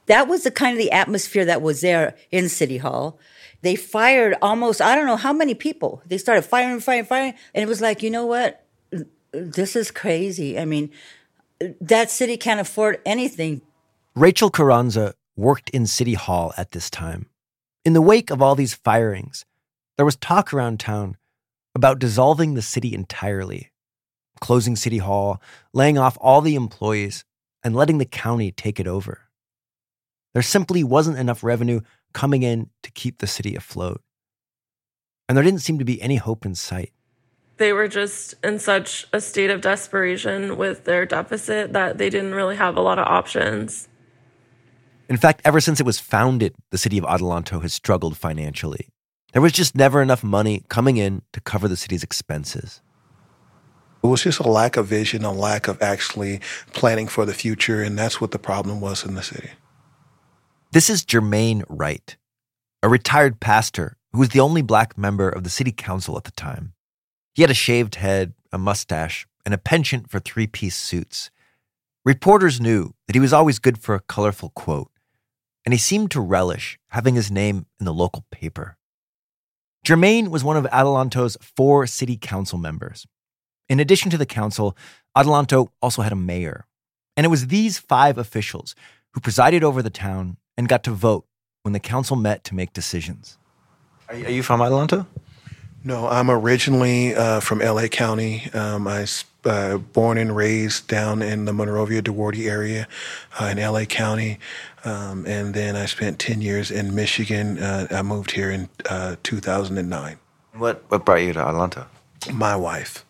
That 0.06 0.28
was 0.28 0.44
the 0.44 0.50
kind 0.50 0.73
of 0.73 0.78
the 0.78 0.92
atmosphere 0.92 1.44
that 1.44 1.62
was 1.62 1.80
there 1.80 2.16
in 2.30 2.49
City 2.49 2.78
Hall. 2.78 3.18
They 3.62 3.76
fired 3.76 4.35
almost, 4.42 4.82
I 4.82 4.97
don't 4.97 5.06
know 5.06 5.16
how 5.16 5.32
many 5.32 5.54
people. 5.54 6.02
They 6.06 6.18
started 6.18 6.42
firing, 6.42 6.80
firing, 6.80 7.04
firing. 7.04 7.35
And 7.54 7.62
it 7.62 7.68
was 7.68 7.80
like, 7.80 8.02
you 8.02 8.11
know 8.11 8.26
what? 8.26 8.64
This 9.32 9.76
is 9.76 9.90
crazy. 9.90 10.59
I 10.59 10.64
mean, 10.64 10.90
that 11.80 12.11
city 12.11 12.37
can't 12.37 12.61
afford 12.61 13.00
anything. 13.06 13.62
Rachel 14.14 14.50
Carranza 14.50 15.14
worked 15.37 15.71
in 15.71 15.87
City 15.87 16.14
Hall 16.14 16.52
at 16.56 16.73
this 16.73 16.90
time. 16.90 17.26
In 17.85 17.92
the 17.92 18.02
wake 18.02 18.30
of 18.30 18.42
all 18.42 18.54
these 18.54 18.75
firings, 18.75 19.44
there 19.97 20.04
was 20.04 20.16
talk 20.16 20.52
around 20.52 20.80
town 20.80 21.16
about 21.75 21.99
dissolving 21.99 22.54
the 22.54 22.62
city 22.62 22.94
entirely, 22.94 23.71
closing 24.40 24.76
City 24.76 24.99
Hall, 24.99 25.40
laying 25.73 25.97
off 25.97 26.18
all 26.21 26.40
the 26.40 26.54
employees, 26.54 27.25
and 27.64 27.75
letting 27.75 27.99
the 27.99 28.04
county 28.04 28.50
take 28.50 28.80
it 28.80 28.87
over. 28.87 29.28
There 30.35 30.43
simply 30.43 30.83
wasn't 30.83 31.19
enough 31.19 31.45
revenue 31.45 31.81
coming 32.12 32.43
in 32.43 32.71
to 32.83 32.91
keep 32.91 33.19
the 33.19 33.27
city 33.27 33.55
afloat. 33.55 34.03
And 35.29 35.37
there 35.37 35.45
didn't 35.45 35.61
seem 35.61 35.79
to 35.79 35.85
be 35.85 36.01
any 36.01 36.17
hope 36.17 36.45
in 36.47 36.55
sight. 36.55 36.93
They 37.59 37.73
were 37.73 37.89
just 37.89 38.35
in 38.43 38.59
such 38.59 39.07
a 39.12 39.21
state 39.21 39.51
of 39.51 39.61
desperation 39.61 40.57
with 40.57 40.85
their 40.85 41.07
deficit 41.07 41.73
that 41.75 41.99
they 41.99 42.11
didn't 42.11 42.35
really 42.35 42.57
have 42.57 42.77
a 42.77 42.81
lot 42.81 42.99
of 42.99 43.07
options. 43.07 43.89
In 45.09 45.17
fact, 45.17 45.43
ever 45.45 45.61
since 45.61 45.79
it 45.79 45.87
was 45.87 46.01
founded, 46.01 46.55
the 46.71 46.79
city 46.79 46.97
of 46.99 47.05
Adelanto 47.05 47.61
has 47.61 47.75
struggled 47.75 48.17
financially. 48.17 48.89
There 49.33 49.43
was 49.43 49.53
just 49.53 49.75
never 49.75 50.03
enough 50.03 50.25
money 50.25 50.65
coming 50.69 50.97
in 50.97 51.23
to 51.33 51.41
cover 51.41 51.69
the 51.69 51.77
city's 51.77 52.03
expenses. 52.03 52.81
It 54.03 54.07
was 54.07 54.23
just 54.23 54.41
a 54.41 54.49
lack 54.49 54.77
of 54.77 54.87
vision, 54.87 55.25
a 55.25 55.33
lack 55.33 55.69
of 55.69 55.81
actually 55.81 56.41
planning 56.73 57.07
for 57.07 57.25
the 57.25 57.35
future, 57.35 57.83
and 57.83 57.97
that's 57.97 58.21
what 58.21 58.33
the 58.33 58.39
problem 58.39 58.81
was 58.81 59.05
in 59.05 59.15
the 59.15 59.23
city. 59.23 59.51
This 60.73 60.88
is 60.88 61.05
Jermaine 61.05 61.64
Wright, 61.69 62.17
a 62.83 62.88
retired 62.88 63.41
pastor 63.41 63.99
who 64.11 64.21
was 64.21 64.31
the 64.31 64.41
only 64.41 64.62
black 64.62 64.97
member 64.97 65.29
of 65.29 65.45
the 65.45 65.50
city 65.50 65.71
council 65.71 66.17
at 66.17 66.25
the 66.25 66.31
time. 66.31 66.73
He 67.35 67.43
had 67.43 67.50
a 67.50 67.55
shaved 67.55 67.97
head, 67.97 68.33
a 68.50 68.57
mustache, 68.57 69.26
and 69.45 69.52
a 69.52 69.59
penchant 69.59 70.09
for 70.09 70.19
three 70.19 70.47
piece 70.47 70.75
suits. 70.75 71.31
Reporters 72.07 72.59
knew 72.59 72.95
that 73.07 73.14
he 73.14 73.21
was 73.21 73.35
always 73.35 73.59
good 73.59 73.76
for 73.76 73.95
a 73.95 74.00
colorful 74.00 74.49
quote, 74.49 74.91
and 75.67 75.75
he 75.75 75.79
seemed 75.79 76.11
to 76.12 76.23
relish 76.23 76.79
having 76.88 77.17
his 77.17 77.31
name 77.31 77.67
in 77.79 77.85
the 77.85 77.93
local 77.93 78.25
paper. 78.31 78.79
Jermaine 79.87 80.29
was 80.29 80.43
one 80.43 80.57
of 80.57 80.64
Adelanto's 80.64 81.37
four 81.43 81.87
city 81.87 82.17
council 82.17 82.57
members. 82.59 83.07
In 83.69 83.79
addition 83.79 84.11
to 84.11 84.17
the 84.17 84.25
council, 84.25 84.75
Adelanto 85.14 85.69
also 85.83 86.00
had 86.00 86.12
a 86.12 86.17
mayor. 86.17 86.64
And 87.14 87.26
it 87.26 87.29
was 87.29 87.49
these 87.49 87.76
five 87.76 88.17
officials 88.17 88.75
who 89.12 89.21
presided 89.21 89.62
over 89.62 89.83
the 89.83 89.91
town 89.91 90.38
and 90.62 90.69
got 90.69 90.85
to 90.85 90.92
vote 90.92 91.26
when 91.62 91.73
the 91.73 91.81
council 91.81 92.16
met 92.16 92.45
to 92.45 92.54
make 92.54 92.73
decisions. 92.73 93.37
Are 94.09 94.14
you, 94.14 94.42
from 94.42 94.61
Adelanto? 94.61 95.07
No, 95.85 96.07
I'm 96.07 96.31
originally 96.31 97.14
uh, 97.14 97.40
from 97.40 97.59
LA 97.59 97.88
County. 97.88 98.49
Um, 98.52 98.87
I 98.87 99.07
uh, 99.45 99.78
born 99.78 100.19
and 100.19 100.37
raised 100.37 100.87
down 100.87 101.21
in 101.23 101.47
the 101.47 101.52
Monrovia 101.52 102.00
Duarte 102.00 102.47
area 102.47 102.87
uh, 103.40 103.47
in 103.47 103.59
LA 103.59 103.85
County, 103.87 104.38
um, 104.85 105.26
and 105.26 105.54
then 105.54 105.75
I 105.75 105.87
spent 105.87 106.21
ten 106.21 106.40
years 106.40 106.71
in 106.71 106.95
Michigan. 106.95 107.59
Uh, 107.59 107.88
I 107.90 108.02
moved 108.02 108.31
here 108.31 108.50
in 108.50 108.69
uh, 108.88 109.16
2009. 109.25 110.19
What 110.54 110.85
what 110.88 111.04
brought 111.04 111.23
you 111.23 111.33
to 111.33 111.40
Adelanto? 111.40 111.87
My 112.33 112.54
wife. 112.54 113.04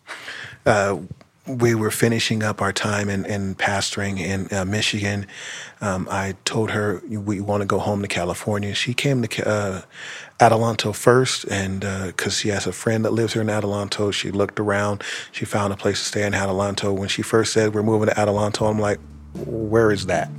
We 1.45 1.75
were 1.75 1.91
finishing 1.91 2.41
up 2.41 2.61
our 2.61 2.71
time 2.71 3.09
in, 3.09 3.25
in 3.25 3.55
pastoring 3.55 4.17
in 4.17 4.47
uh, 4.51 4.63
Michigan. 4.63 5.27
Um, 5.81 6.07
I 6.09 6.35
told 6.45 6.71
her 6.71 7.01
we 7.09 7.41
want 7.41 7.59
to 7.61 7.65
go 7.65 7.79
home 7.79 8.01
to 8.01 8.07
California. 8.07 8.73
She 8.73 8.93
came 8.93 9.21
to 9.21 9.47
uh, 9.47 9.81
Adelanto 10.39 10.95
first, 10.95 11.43
and 11.45 11.81
because 11.81 12.33
uh, 12.33 12.39
she 12.39 12.47
has 12.49 12.65
a 12.65 12.71
friend 12.71 13.03
that 13.03 13.11
lives 13.11 13.33
here 13.33 13.41
in 13.41 13.49
Adelanto, 13.49 14.13
she 14.13 14.31
looked 14.31 14.57
around. 14.57 15.03
She 15.33 15.43
found 15.43 15.73
a 15.73 15.75
place 15.75 15.99
to 15.99 16.05
stay 16.05 16.25
in 16.25 16.31
Adelanto. 16.31 16.95
When 16.95 17.09
she 17.09 17.21
first 17.21 17.51
said 17.51 17.73
we're 17.73 17.83
moving 17.83 18.07
to 18.07 18.15
Adelanto, 18.15 18.69
I'm 18.69 18.79
like, 18.79 18.99
where 19.45 19.91
is 19.91 20.05
that? 20.05 20.29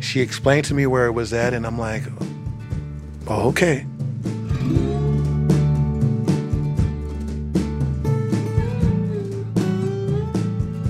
She 0.00 0.20
explained 0.20 0.64
to 0.66 0.74
me 0.74 0.86
where 0.86 1.06
it 1.06 1.12
was 1.12 1.34
at, 1.34 1.52
and 1.52 1.66
I'm 1.66 1.78
like, 1.78 2.02
oh, 3.28 3.48
okay. 3.48 3.86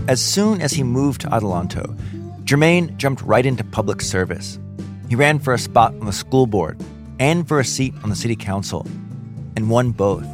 As 0.06 0.20
soon 0.20 0.60
as 0.60 0.72
he 0.72 0.82
moved 0.82 1.22
to 1.22 1.28
Adelanto, 1.28 1.96
Jermaine 2.44 2.94
jumped 2.98 3.22
right 3.22 3.46
into 3.46 3.64
public 3.64 4.02
service. 4.02 4.58
He 5.08 5.16
ran 5.16 5.38
for 5.38 5.54
a 5.54 5.58
spot 5.58 5.94
on 5.94 6.04
the 6.04 6.12
school 6.12 6.46
board 6.46 6.78
and 7.18 7.48
for 7.48 7.58
a 7.58 7.64
seat 7.64 7.94
on 8.02 8.10
the 8.10 8.16
city 8.16 8.36
council, 8.36 8.86
and 9.56 9.70
won 9.70 9.92
both. 9.92 10.26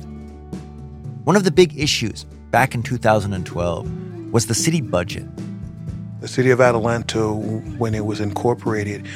One 1.23 1.37
of 1.37 1.45
the 1.45 1.53
big 1.53 1.79
issues 1.79 2.25
back 2.51 2.75
in 2.75 2.83
2012 2.83 4.33
was 4.33 4.47
the 4.47 4.55
city 4.55 4.81
budget. 4.81 5.25
The 6.21 6.27
city 6.27 6.51
of 6.51 6.59
Adelanto, 6.59 7.79
when 7.79 7.95
it 7.95 8.05
was 8.05 8.19
incorporated, 8.19 9.07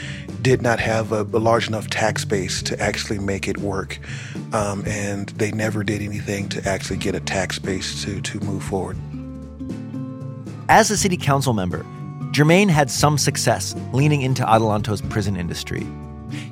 did 0.40 0.62
not 0.62 0.78
have 0.78 1.10
a, 1.10 1.22
a 1.22 1.40
large 1.40 1.66
enough 1.66 1.90
tax 1.90 2.24
base 2.24 2.62
to 2.62 2.80
actually 2.80 3.18
make 3.18 3.48
it 3.48 3.58
work. 3.58 3.98
Um, 4.52 4.84
and 4.86 5.30
they 5.30 5.50
never 5.50 5.82
did 5.82 6.00
anything 6.00 6.48
to 6.50 6.64
actually 6.68 6.98
get 6.98 7.16
a 7.16 7.20
tax 7.20 7.58
base 7.58 8.04
to, 8.04 8.20
to 8.20 8.38
move 8.40 8.62
forward. 8.62 8.96
As 10.70 10.90
a 10.90 10.96
city 10.96 11.18
council 11.18 11.52
member, 11.52 11.84
Jermaine 12.32 12.70
had 12.70 12.90
some 12.90 13.18
success 13.18 13.74
leaning 13.92 14.22
into 14.22 14.42
Adelanto's 14.42 15.02
prison 15.02 15.36
industry. 15.36 15.86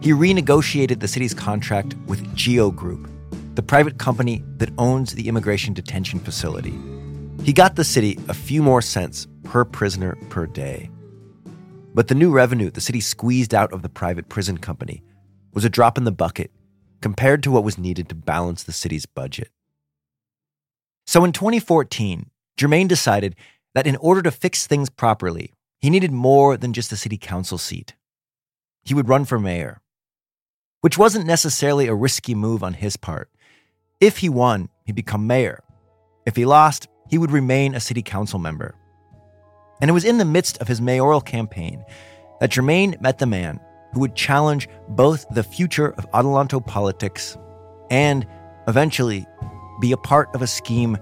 He 0.02 0.12
renegotiated 0.12 1.00
the 1.00 1.08
city's 1.08 1.32
contract 1.32 1.96
with 2.06 2.34
Geo 2.36 2.70
Group, 2.70 3.08
the 3.54 3.62
private 3.62 3.98
company 3.98 4.44
that 4.58 4.68
owns 4.76 5.14
the 5.14 5.28
immigration 5.28 5.72
detention 5.72 6.20
facility. 6.20 6.78
He 7.42 7.54
got 7.54 7.76
the 7.76 7.84
city 7.84 8.18
a 8.28 8.34
few 8.34 8.62
more 8.62 8.82
cents 8.82 9.26
per 9.44 9.64
prisoner 9.64 10.16
per 10.28 10.46
day. 10.46 10.90
But 11.94 12.08
the 12.08 12.14
new 12.14 12.30
revenue 12.30 12.70
the 12.70 12.82
city 12.82 13.00
squeezed 13.00 13.54
out 13.54 13.72
of 13.72 13.80
the 13.80 13.88
private 13.88 14.28
prison 14.28 14.58
company 14.58 15.02
was 15.54 15.64
a 15.64 15.70
drop 15.70 15.96
in 15.96 16.04
the 16.04 16.12
bucket 16.12 16.50
compared 17.00 17.42
to 17.44 17.50
what 17.50 17.64
was 17.64 17.78
needed 17.78 18.10
to 18.10 18.14
balance 18.14 18.62
the 18.62 18.72
city's 18.72 19.06
budget. 19.06 19.48
So 21.06 21.24
in 21.24 21.32
2014, 21.32 22.30
Jermaine 22.58 22.88
decided 22.88 23.36
that 23.74 23.86
in 23.86 23.96
order 23.96 24.22
to 24.22 24.30
fix 24.30 24.66
things 24.66 24.90
properly, 24.90 25.52
he 25.78 25.90
needed 25.90 26.12
more 26.12 26.56
than 26.56 26.72
just 26.72 26.92
a 26.92 26.96
city 26.96 27.18
council 27.18 27.58
seat. 27.58 27.94
He 28.84 28.94
would 28.94 29.08
run 29.08 29.24
for 29.24 29.38
mayor, 29.38 29.80
which 30.80 30.98
wasn't 30.98 31.26
necessarily 31.26 31.86
a 31.86 31.94
risky 31.94 32.34
move 32.34 32.62
on 32.62 32.74
his 32.74 32.96
part. 32.96 33.30
If 34.00 34.18
he 34.18 34.28
won, 34.28 34.68
he'd 34.84 34.94
become 34.94 35.26
mayor. 35.26 35.62
If 36.26 36.36
he 36.36 36.44
lost, 36.44 36.88
he 37.08 37.18
would 37.18 37.30
remain 37.30 37.74
a 37.74 37.80
city 37.80 38.02
council 38.02 38.38
member. 38.38 38.74
And 39.80 39.88
it 39.88 39.94
was 39.94 40.04
in 40.04 40.18
the 40.18 40.24
midst 40.24 40.58
of 40.58 40.68
his 40.68 40.80
mayoral 40.80 41.20
campaign 41.20 41.84
that 42.40 42.50
Jermaine 42.50 43.00
met 43.00 43.18
the 43.18 43.26
man 43.26 43.60
who 43.92 44.00
would 44.00 44.14
challenge 44.14 44.68
both 44.88 45.26
the 45.30 45.42
future 45.42 45.92
of 45.92 46.10
Adelanto 46.12 46.64
politics 46.64 47.36
and 47.90 48.26
eventually 48.68 49.26
be 49.80 49.92
a 49.92 49.96
part 49.96 50.34
of 50.34 50.42
a 50.42 50.46
scheme 50.46 50.96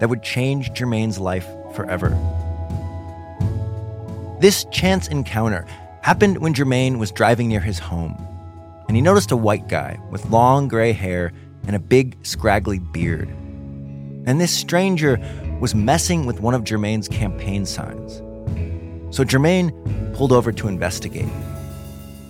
that 0.00 0.08
would 0.08 0.22
change 0.22 0.72
Jermaine's 0.72 1.18
life 1.18 1.46
forever. 1.74 2.10
This 4.40 4.64
chance 4.72 5.08
encounter 5.08 5.66
happened 6.02 6.38
when 6.38 6.52
Jermaine 6.54 6.98
was 6.98 7.12
driving 7.12 7.48
near 7.48 7.60
his 7.60 7.78
home, 7.78 8.16
and 8.88 8.96
he 8.96 9.00
noticed 9.00 9.30
a 9.30 9.36
white 9.36 9.68
guy 9.68 9.98
with 10.10 10.26
long 10.30 10.68
gray 10.68 10.92
hair 10.92 11.32
and 11.66 11.76
a 11.76 11.78
big, 11.78 12.16
scraggly 12.24 12.78
beard. 12.78 13.28
And 14.26 14.40
this 14.40 14.52
stranger 14.52 15.18
was 15.60 15.74
messing 15.74 16.26
with 16.26 16.40
one 16.40 16.54
of 16.54 16.64
Jermaine's 16.64 17.08
campaign 17.08 17.66
signs. 17.66 18.16
So 19.14 19.24
Jermaine 19.24 19.72
pulled 20.14 20.32
over 20.32 20.50
to 20.52 20.68
investigate. 20.68 21.28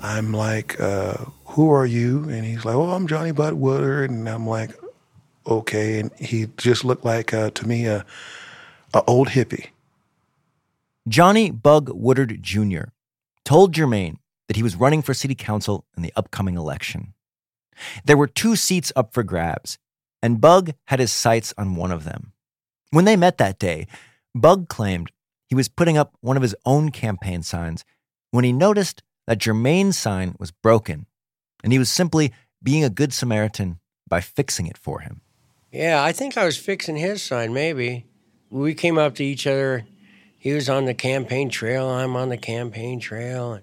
I'm 0.02 0.32
like, 0.32 0.80
uh, 0.80 1.14
who 1.46 1.70
are 1.70 1.87
you? 1.87 2.28
And 2.28 2.44
he's 2.44 2.64
like, 2.64 2.75
oh, 2.75 2.90
I'm 2.90 3.06
Johnny 3.06 3.32
Bug 3.32 3.54
Woodard. 3.54 4.11
And 4.11 4.28
I'm 4.28 4.46
like, 4.46 4.72
okay. 5.46 6.00
And 6.00 6.11
he 6.18 6.49
just 6.56 6.84
looked 6.84 7.04
like, 7.04 7.32
uh, 7.32 7.50
to 7.50 7.68
me, 7.68 7.87
a, 7.87 8.04
a 8.94 9.02
old 9.04 9.28
hippie. 9.28 9.68
Johnny 11.08 11.50
Bug 11.50 11.90
Woodard 11.92 12.42
Jr. 12.42 12.84
told 13.44 13.75
Jermaine 13.75 14.18
that 14.46 14.56
he 14.56 14.62
was 14.62 14.76
running 14.76 15.02
for 15.02 15.14
city 15.14 15.34
council 15.34 15.84
in 15.96 16.02
the 16.02 16.12
upcoming 16.14 16.56
election. 16.56 17.14
There 18.04 18.16
were 18.16 18.26
two 18.26 18.54
seats 18.54 18.92
up 18.94 19.12
for 19.12 19.22
grabs, 19.22 19.78
and 20.22 20.40
Bug 20.40 20.72
had 20.87 21.00
his 21.00 21.11
sights 21.11 21.52
on 21.58 21.75
one 21.75 21.90
of 21.90 22.04
them. 22.04 22.32
When 22.90 23.04
they 23.04 23.16
met 23.16 23.38
that 23.38 23.58
day, 23.58 23.87
Bug 24.34 24.68
claimed 24.68 25.11
he 25.49 25.54
was 25.54 25.68
putting 25.68 25.99
up 25.99 26.14
one 26.20 26.37
of 26.37 26.42
his 26.42 26.54
own 26.64 26.90
campaign 26.90 27.42
signs 27.42 27.84
when 28.30 28.44
he 28.44 28.52
noticed 28.52 29.02
that 29.26 29.38
Jermaine's 29.38 29.99
sign 29.99 30.34
was 30.38 30.50
broken, 30.50 31.06
and 31.64 31.72
he 31.72 31.78
was 31.78 31.90
simply 31.90 32.32
being 32.62 32.84
a 32.84 32.90
good 32.90 33.12
Samaritan 33.12 33.80
by 34.08 34.20
fixing 34.20 34.66
it 34.66 34.78
for 34.78 35.00
him. 35.00 35.20
Yeah, 35.70 36.02
I 36.02 36.12
think 36.12 36.37
I 36.37 36.44
was 36.44 36.58
fixing 36.58 36.96
his 36.96 37.22
sign, 37.22 37.52
maybe. 37.52 38.06
We 38.52 38.75
came 38.75 38.99
up 38.99 39.14
to 39.14 39.25
each 39.25 39.47
other. 39.47 39.87
He 40.37 40.52
was 40.52 40.68
on 40.68 40.85
the 40.85 40.92
campaign 40.92 41.49
trail, 41.49 41.88
I'm 41.88 42.14
on 42.16 42.28
the 42.28 42.37
campaign 42.37 43.00
trail. 43.00 43.61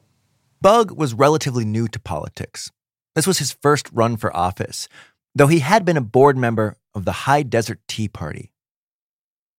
Bug 0.61 0.89
was 0.89 1.13
relatively 1.13 1.63
new 1.63 1.87
to 1.89 1.99
politics. 1.99 2.71
This 3.13 3.27
was 3.27 3.37
his 3.37 3.51
first 3.51 3.87
run 3.93 4.17
for 4.17 4.35
office, 4.35 4.89
though 5.35 5.45
he 5.45 5.59
had 5.59 5.85
been 5.85 5.95
a 5.95 6.01
board 6.01 6.37
member 6.39 6.75
of 6.95 7.05
the 7.05 7.11
High 7.11 7.43
Desert 7.43 7.79
Tea 7.87 8.07
Party. 8.07 8.51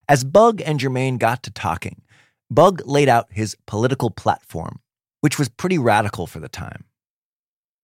As 0.09 0.25
Bug 0.25 0.61
and 0.63 0.81
Jermaine 0.81 1.17
got 1.17 1.45
to 1.45 1.53
talking, 1.53 2.03
Bug 2.51 2.83
laid 2.85 3.09
out 3.09 3.29
his 3.31 3.57
political 3.69 4.11
platform, 4.11 4.81
which 5.21 5.39
was 5.39 5.49
pretty 5.49 5.79
radical 5.79 6.27
for 6.27 6.41
the 6.41 6.49
time. 6.49 6.87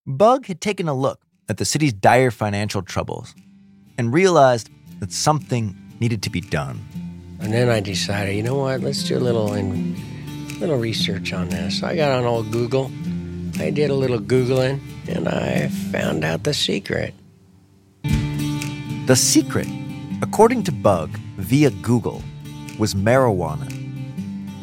Bug 0.04 0.46
had 0.46 0.60
taken 0.60 0.88
a 0.88 0.94
look 0.94 1.20
at 1.48 1.58
the 1.58 1.64
city's 1.64 1.92
dire 1.92 2.32
financial 2.32 2.82
troubles 2.82 3.36
and 3.96 4.12
realized 4.12 4.68
that 4.98 5.12
something 5.12 5.76
needed 6.00 6.24
to 6.24 6.30
be 6.30 6.40
done. 6.40 6.84
And 7.46 7.54
then 7.54 7.68
I 7.68 7.78
decided, 7.78 8.34
you 8.34 8.42
know 8.42 8.56
what? 8.56 8.80
Let's 8.80 9.04
do 9.04 9.16
a 9.16 9.22
little 9.22 9.46
little 10.58 10.78
research 10.78 11.32
on 11.32 11.48
this. 11.48 11.80
I 11.80 11.94
got 11.94 12.10
on 12.10 12.24
old 12.24 12.50
Google. 12.50 12.90
I 13.60 13.70
did 13.70 13.88
a 13.88 13.94
little 13.94 14.18
googling, 14.18 14.80
and 15.06 15.28
I 15.28 15.68
found 15.68 16.24
out 16.24 16.42
the 16.42 16.52
secret. 16.52 17.14
The 18.02 19.14
secret, 19.14 19.68
according 20.22 20.64
to 20.64 20.72
Bug 20.72 21.10
via 21.36 21.70
Google, 21.70 22.20
was 22.80 22.94
marijuana. 22.94 23.70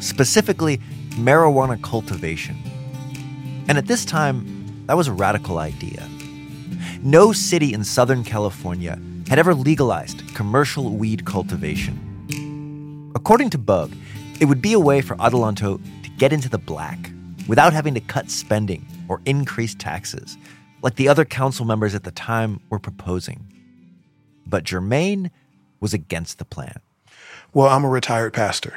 Specifically, 0.02 0.76
marijuana 1.12 1.82
cultivation. 1.82 2.54
And 3.66 3.78
at 3.78 3.86
this 3.86 4.04
time, 4.04 4.84
that 4.88 4.96
was 4.98 5.08
a 5.08 5.12
radical 5.14 5.56
idea. 5.56 6.06
No 7.00 7.32
city 7.32 7.72
in 7.72 7.82
Southern 7.82 8.24
California 8.24 9.00
had 9.26 9.38
ever 9.38 9.54
legalized 9.54 10.22
commercial 10.34 10.90
weed 10.90 11.24
cultivation. 11.24 12.13
According 13.14 13.50
to 13.50 13.58
Bug, 13.58 13.92
it 14.40 14.46
would 14.46 14.60
be 14.60 14.72
a 14.72 14.80
way 14.80 15.00
for 15.00 15.14
Adelanto 15.16 15.80
to 16.02 16.10
get 16.18 16.32
into 16.32 16.48
the 16.48 16.58
black 16.58 17.10
without 17.46 17.72
having 17.72 17.94
to 17.94 18.00
cut 18.00 18.28
spending 18.28 18.84
or 19.08 19.20
increase 19.24 19.74
taxes, 19.74 20.36
like 20.82 20.96
the 20.96 21.08
other 21.08 21.24
council 21.24 21.64
members 21.64 21.94
at 21.94 22.02
the 22.02 22.10
time 22.10 22.60
were 22.70 22.80
proposing. 22.80 23.46
But 24.46 24.64
Jermaine 24.64 25.30
was 25.80 25.94
against 25.94 26.38
the 26.38 26.44
plan. 26.44 26.80
Well, 27.52 27.68
I'm 27.68 27.84
a 27.84 27.88
retired 27.88 28.32
pastor. 28.32 28.74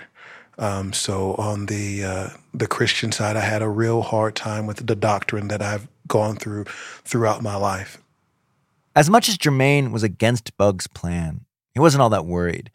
Um, 0.60 0.94
so 0.94 1.34
on 1.36 1.66
the 1.66 2.04
uh, 2.04 2.30
the 2.54 2.68
Christian 2.68 3.12
side, 3.12 3.38
I 3.38 3.42
had 3.42 3.62
a 3.62 3.70
real 3.70 4.02
hard 4.02 4.36
time 4.36 4.68
with 4.68 4.86
the 4.86 4.96
doctrine 4.96 5.48
that 5.48 5.62
I've 5.62 5.88
gone 6.08 6.36
through 6.36 6.66
throughout 7.04 7.42
my 7.42 7.56
life. 7.56 8.02
As 8.96 9.10
much 9.10 9.30
as 9.30 9.38
Jermaine 9.38 9.92
was 9.92 10.04
against 10.04 10.56
Bug's 10.58 10.88
plan, 10.88 11.46
he 11.74 11.80
wasn't 11.80 12.02
all 12.02 12.10
that 12.10 12.26
worried 12.26 12.72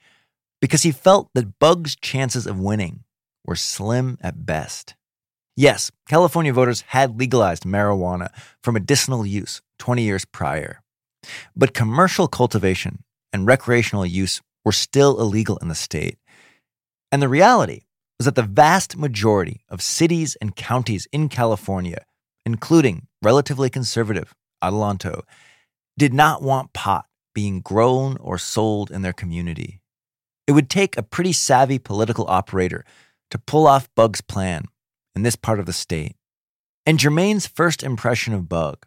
because 0.62 0.84
he 0.84 0.92
felt 0.92 1.28
that 1.34 1.58
Bug's 1.58 1.96
chances 1.96 2.46
of 2.46 2.58
winning 2.58 3.02
were 3.44 3.56
slim 3.56 4.16
at 4.22 4.46
best. 4.46 4.94
Yes, 5.56 5.90
California 6.08 6.52
voters 6.52 6.82
had 6.88 7.18
legalized 7.18 7.64
marijuana 7.64 8.30
for 8.62 8.70
medicinal 8.72 9.26
use 9.26 9.60
20 9.80 10.02
years 10.02 10.24
prior, 10.24 10.80
but 11.54 11.74
commercial 11.74 12.28
cultivation 12.28 13.02
and 13.32 13.46
recreational 13.46 14.06
use 14.06 14.40
were 14.64 14.72
still 14.72 15.20
illegal 15.20 15.56
in 15.58 15.66
the 15.66 15.74
state. 15.74 16.16
And 17.10 17.20
the 17.20 17.28
reality 17.28 17.82
was 18.18 18.26
that 18.26 18.36
the 18.36 18.42
vast 18.42 18.96
majority 18.96 19.64
of 19.68 19.82
cities 19.82 20.36
and 20.40 20.54
counties 20.54 21.08
in 21.12 21.28
California, 21.28 22.04
including 22.46 23.08
relatively 23.20 23.68
conservative 23.68 24.32
Adelanto, 24.62 25.22
did 25.98 26.14
not 26.14 26.40
want 26.40 26.72
pot 26.72 27.06
being 27.34 27.60
grown 27.60 28.16
or 28.18 28.38
sold 28.38 28.90
in 28.92 29.02
their 29.02 29.12
community. 29.12 29.81
It 30.46 30.52
would 30.52 30.68
take 30.68 30.96
a 30.96 31.02
pretty 31.02 31.32
savvy 31.32 31.78
political 31.78 32.26
operator 32.28 32.84
to 33.30 33.38
pull 33.38 33.66
off 33.66 33.88
Bug's 33.94 34.20
plan 34.20 34.64
in 35.14 35.22
this 35.22 35.36
part 35.36 35.60
of 35.60 35.66
the 35.66 35.72
state. 35.72 36.16
And 36.84 36.98
Jermaine's 36.98 37.46
first 37.46 37.82
impression 37.82 38.34
of 38.34 38.48
Bug 38.48 38.86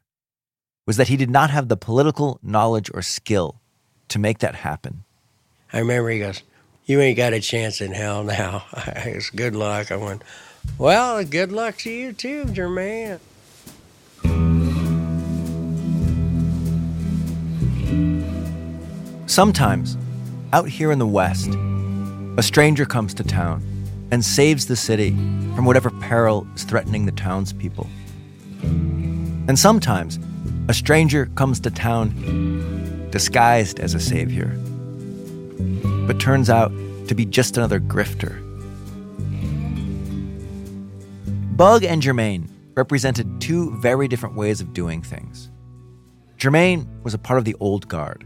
was 0.86 0.98
that 0.98 1.08
he 1.08 1.18
did 1.18 1.30
not 1.30 1.50
have 1.50 1.70
the 1.70 1.78
political 1.78 2.40
knowledge 2.44 2.92
or 2.94 3.02
skill 3.02 3.62
to 4.10 4.20
make 4.20 4.40
that 4.40 4.56
happen. 4.56 5.04
I 5.72 5.80
remember 5.80 6.10
he 6.10 6.20
goes, 6.20 6.44
You 6.86 7.00
ain't 7.00 7.18
got 7.18 7.34
a 7.34 7.40
chance 7.40 7.82
in 7.82 7.92
hell 7.94 8.24
now. 8.24 8.66
it's 8.76 9.30
good 9.30 9.56
luck. 9.56 9.92
I 9.92 9.96
went, 9.96 10.24
Well, 10.78 11.24
good 11.24 11.52
luck 11.52 11.78
to 11.80 11.90
you 11.90 12.14
too, 12.14 12.46
Jermaine. 12.46 13.20
Sometimes, 19.28 19.98
out 20.56 20.70
here 20.70 20.90
in 20.90 21.00
the 21.00 21.06
West, 21.06 21.50
a 22.38 22.42
stranger 22.42 22.86
comes 22.86 23.14
to 23.14 23.26
town 23.26 23.62
and 24.12 24.24
saves 24.24 24.68
the 24.68 24.76
city 24.78 25.10
from 25.54 25.66
whatever 25.66 25.90
peril 25.90 26.48
is 26.56 26.64
threatening 26.64 27.06
the 27.06 27.12
townspeople. 27.12 27.90
And 28.62 29.60
sometimes, 29.60 30.18
a 30.70 30.74
stranger 30.74 31.26
comes 31.36 31.60
to 31.60 31.72
town 31.72 33.10
disguised 33.12 33.82
as 33.82 33.96
a 33.96 34.00
savior, 34.00 34.58
but 36.08 36.22
turns 36.22 36.50
out 36.50 36.72
to 37.10 37.14
be 37.14 37.26
just 37.26 37.58
another 37.58 37.82
grifter. 37.82 38.42
Bug 41.58 41.84
and 41.84 42.02
Jermaine 42.02 42.48
represented 42.76 43.42
two 43.42 43.78
very 43.82 44.08
different 44.08 44.38
ways 44.38 44.62
of 44.62 44.72
doing 44.72 45.02
things. 45.02 45.52
Jermaine 46.38 46.88
was 47.04 47.14
a 47.14 47.18
part 47.18 47.40
of 47.40 47.44
the 47.44 47.58
old 47.60 47.90
guard, 47.90 48.26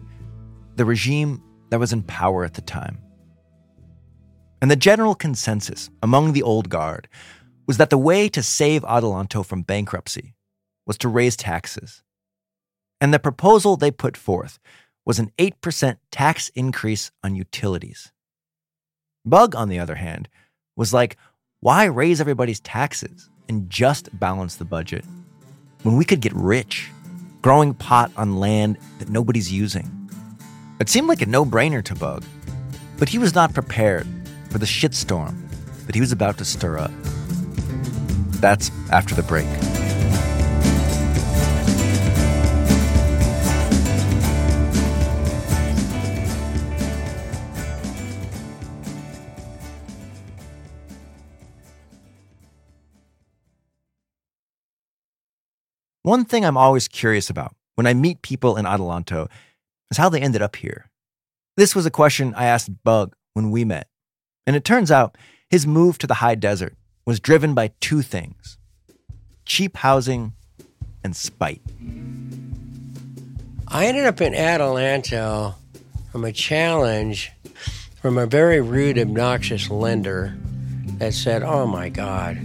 the 0.75 0.85
regime 0.85 1.41
that 1.69 1.79
was 1.79 1.93
in 1.93 2.03
power 2.03 2.43
at 2.43 2.55
the 2.55 2.61
time. 2.61 2.99
And 4.61 4.69
the 4.69 4.75
general 4.75 5.15
consensus 5.15 5.89
among 6.03 6.33
the 6.33 6.43
old 6.43 6.69
guard 6.69 7.07
was 7.67 7.77
that 7.77 7.89
the 7.89 7.97
way 7.97 8.27
to 8.29 8.43
save 8.43 8.81
Adelanto 8.83 9.45
from 9.45 9.61
bankruptcy 9.61 10.35
was 10.85 10.97
to 10.97 11.07
raise 11.07 11.37
taxes. 11.37 12.03
And 12.99 13.13
the 13.13 13.19
proposal 13.19 13.77
they 13.77 13.91
put 13.91 14.17
forth 14.17 14.59
was 15.05 15.19
an 15.19 15.31
8% 15.37 15.97
tax 16.11 16.49
increase 16.55 17.11
on 17.23 17.35
utilities. 17.35 18.11
Bug, 19.25 19.55
on 19.55 19.69
the 19.69 19.79
other 19.79 19.95
hand, 19.95 20.27
was 20.75 20.93
like, 20.93 21.17
why 21.61 21.85
raise 21.85 22.19
everybody's 22.19 22.59
taxes 22.59 23.29
and 23.47 23.69
just 23.69 24.17
balance 24.19 24.55
the 24.55 24.65
budget 24.65 25.05
when 25.83 25.95
we 25.95 26.05
could 26.05 26.21
get 26.21 26.33
rich 26.33 26.89
growing 27.41 27.73
pot 27.73 28.11
on 28.17 28.37
land 28.37 28.77
that 28.99 29.09
nobody's 29.09 29.51
using. 29.51 29.98
It 30.79 30.87
seemed 30.87 31.09
like 31.09 31.21
a 31.21 31.25
no 31.25 31.43
brainer 31.43 31.83
to 31.83 31.93
Bug, 31.93 32.23
but 32.97 33.09
he 33.09 33.17
was 33.17 33.35
not 33.35 33.53
prepared 33.53 34.07
for 34.49 34.59
the 34.59 34.65
shitstorm 34.65 35.35
that 35.85 35.93
he 35.93 35.99
was 35.99 36.13
about 36.13 36.37
to 36.37 36.45
stir 36.45 36.77
up. 36.77 36.91
That's 38.39 38.71
after 38.89 39.13
the 39.13 39.23
break. 39.23 39.45
One 56.03 56.23
thing 56.23 56.45
I'm 56.45 56.55
always 56.55 56.87
curious 56.87 57.29
about 57.29 57.53
when 57.75 57.85
I 57.85 57.93
meet 57.93 58.21
people 58.21 58.55
in 58.55 58.63
Adelanto 58.63 59.27
is 59.91 59.97
how 59.97 60.09
they 60.09 60.21
ended 60.21 60.41
up 60.41 60.55
here. 60.55 60.89
This 61.57 61.75
was 61.75 61.85
a 61.85 61.91
question 61.91 62.33
I 62.35 62.45
asked 62.45 62.83
Bug 62.83 63.15
when 63.33 63.51
we 63.51 63.65
met. 63.65 63.87
And 64.47 64.55
it 64.55 64.63
turns 64.63 64.91
out 64.91 65.17
his 65.49 65.67
move 65.67 65.97
to 65.99 66.07
the 66.07 66.15
high 66.15 66.35
desert 66.35 66.75
was 67.05 67.19
driven 67.19 67.53
by 67.53 67.71
two 67.79 68.01
things 68.01 68.57
cheap 69.45 69.77
housing 69.77 70.33
and 71.03 71.15
spite. 71.15 71.61
I 73.67 73.85
ended 73.85 74.05
up 74.05 74.21
in 74.21 74.33
Adelanto 74.33 75.55
from 76.11 76.23
a 76.23 76.31
challenge 76.31 77.31
from 78.01 78.17
a 78.17 78.25
very 78.25 78.61
rude, 78.61 78.97
obnoxious 78.97 79.69
lender 79.69 80.37
that 80.99 81.13
said, 81.13 81.43
Oh 81.43 81.67
my 81.67 81.89
God, 81.89 82.37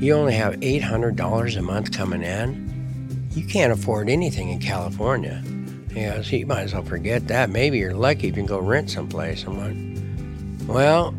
you 0.00 0.14
only 0.14 0.34
have 0.34 0.54
$800 0.54 1.56
a 1.56 1.62
month 1.62 1.96
coming 1.96 2.22
in? 2.22 3.28
You 3.32 3.46
can't 3.46 3.72
afford 3.72 4.08
anything 4.08 4.48
in 4.48 4.60
California. 4.60 5.42
He 5.96 6.04
so 6.22 6.36
You 6.36 6.46
might 6.46 6.60
as 6.60 6.74
well 6.74 6.82
forget 6.82 7.26
that. 7.28 7.48
Maybe 7.48 7.78
you're 7.78 7.94
lucky 7.94 8.28
if 8.28 8.36
you 8.36 8.42
can 8.42 8.46
go 8.46 8.58
rent 8.58 8.90
someplace. 8.90 9.44
I'm 9.44 9.56
like, 9.58 10.68
Well, 10.68 11.14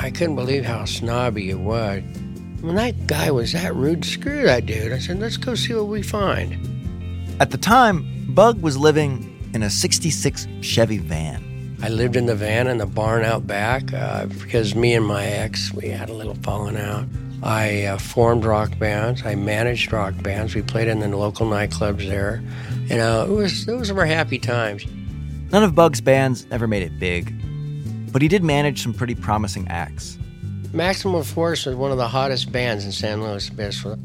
I 0.00 0.10
couldn't 0.10 0.36
believe 0.36 0.64
how 0.64 0.86
snobby 0.86 1.50
it 1.50 1.60
was. 1.60 2.02
When 2.62 2.74
that 2.76 3.06
guy 3.06 3.30
was 3.30 3.52
that 3.52 3.74
rude, 3.74 4.06
screw 4.06 4.44
that 4.44 4.64
dude. 4.64 4.92
I 4.92 4.98
said, 4.98 5.20
Let's 5.20 5.36
go 5.36 5.54
see 5.54 5.74
what 5.74 5.88
we 5.88 6.02
find. 6.02 6.56
At 7.38 7.50
the 7.50 7.58
time, 7.58 8.24
Bug 8.30 8.62
was 8.62 8.78
living 8.78 9.50
in 9.52 9.62
a 9.62 9.68
66 9.68 10.48
Chevy 10.62 10.98
van. 10.98 11.76
I 11.82 11.90
lived 11.90 12.16
in 12.16 12.24
the 12.24 12.34
van 12.34 12.66
in 12.66 12.78
the 12.78 12.86
barn 12.86 13.24
out 13.24 13.46
back 13.46 13.92
uh, 13.92 14.24
because 14.26 14.74
me 14.74 14.94
and 14.94 15.06
my 15.06 15.26
ex, 15.26 15.72
we 15.74 15.88
had 15.88 16.08
a 16.08 16.14
little 16.14 16.34
falling 16.36 16.78
out. 16.78 17.04
I 17.42 17.84
uh, 17.84 17.98
formed 17.98 18.44
rock 18.44 18.76
bands. 18.78 19.24
I 19.24 19.34
managed 19.34 19.92
rock 19.92 20.14
bands. 20.22 20.54
We 20.54 20.62
played 20.62 20.88
in 20.88 20.98
the 20.98 21.08
local 21.14 21.46
nightclubs 21.46 22.08
there. 22.08 22.42
You 22.88 22.96
know, 22.96 23.24
it 23.24 23.30
was 23.30 23.66
those 23.66 23.92
were 23.92 24.06
happy 24.06 24.38
times. 24.38 24.86
None 25.52 25.62
of 25.62 25.74
Bug's 25.74 26.00
bands 26.00 26.46
ever 26.50 26.66
made 26.66 26.82
it 26.82 26.98
big, 26.98 27.34
but 28.12 28.22
he 28.22 28.28
did 28.28 28.42
manage 28.42 28.82
some 28.82 28.94
pretty 28.94 29.14
promising 29.14 29.68
acts. 29.68 30.18
Maximum 30.72 31.22
Force 31.22 31.66
was 31.66 31.76
one 31.76 31.90
of 31.90 31.98
the 31.98 32.08
hottest 32.08 32.52
bands 32.52 32.84
in 32.84 32.92
San 32.92 33.22
Luis 33.22 33.50
Obispo. 33.50 33.98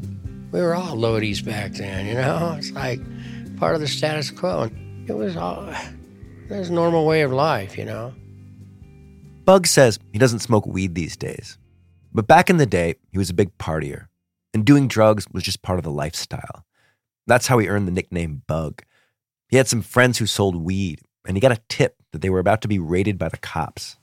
We 0.52 0.60
were 0.60 0.74
all 0.74 0.96
loadies 0.96 1.44
back 1.44 1.72
then, 1.72 2.06
you 2.06 2.14
know? 2.14 2.54
It's 2.58 2.72
like 2.72 3.00
part 3.56 3.74
of 3.74 3.80
the 3.80 3.88
status 3.88 4.30
quo. 4.30 4.70
It 5.06 5.12
was 5.12 5.36
all, 5.36 5.68
a 6.48 6.70
normal 6.70 7.06
way 7.06 7.22
of 7.22 7.32
life, 7.32 7.76
you 7.76 7.84
know? 7.84 8.14
Bug 9.44 9.66
says 9.66 9.98
he 10.12 10.18
doesn't 10.18 10.38
smoke 10.38 10.66
weed 10.66 10.94
these 10.94 11.16
days. 11.16 11.58
But 12.14 12.26
back 12.26 12.48
in 12.48 12.56
the 12.58 12.66
day, 12.66 12.94
he 13.12 13.18
was 13.18 13.28
a 13.28 13.34
big 13.34 13.56
partier, 13.58 14.06
and 14.54 14.64
doing 14.64 14.88
drugs 14.88 15.26
was 15.32 15.42
just 15.42 15.62
part 15.62 15.78
of 15.78 15.84
the 15.84 15.90
lifestyle. 15.90 16.64
That's 17.26 17.46
how 17.46 17.58
he 17.58 17.68
earned 17.68 17.88
the 17.88 17.92
nickname 17.92 18.42
Bug. 18.46 18.82
He 19.48 19.56
had 19.56 19.68
some 19.68 19.82
friends 19.82 20.18
who 20.18 20.26
sold 20.26 20.56
weed, 20.56 21.00
and 21.26 21.36
he 21.36 21.40
got 21.40 21.52
a 21.52 21.60
tip 21.68 21.96
that 22.12 22.22
they 22.22 22.30
were 22.30 22.38
about 22.38 22.62
to 22.62 22.68
be 22.68 22.78
raided 22.78 23.18
by 23.18 23.28
the 23.28 23.36
cops. 23.36 23.96